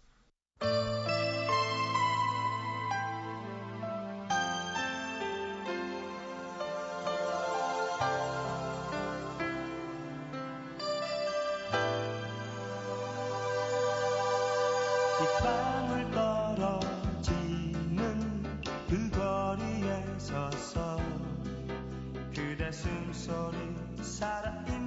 그 22.67 22.73
숨소리 22.73 23.57
살아있는 24.01 24.86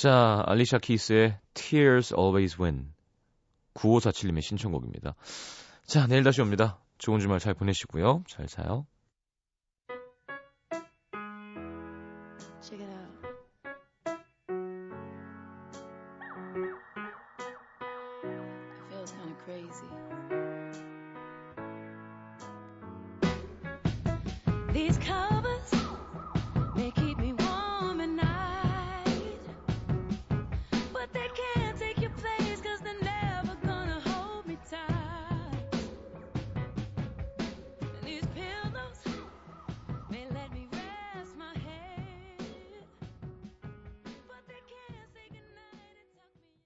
자, 0.00 0.44
알리샤 0.46 0.78
키스의 0.78 1.40
Tears 1.54 2.14
Always 2.16 2.62
Win. 2.62 2.92
9547님의 3.74 4.42
신청곡입니다. 4.42 5.16
자, 5.86 6.06
내일 6.06 6.22
다시 6.22 6.40
옵니다. 6.40 6.78
좋은 6.98 7.18
주말 7.18 7.40
잘 7.40 7.52
보내시고요. 7.52 8.22
잘 8.28 8.46
자요. 8.46 8.86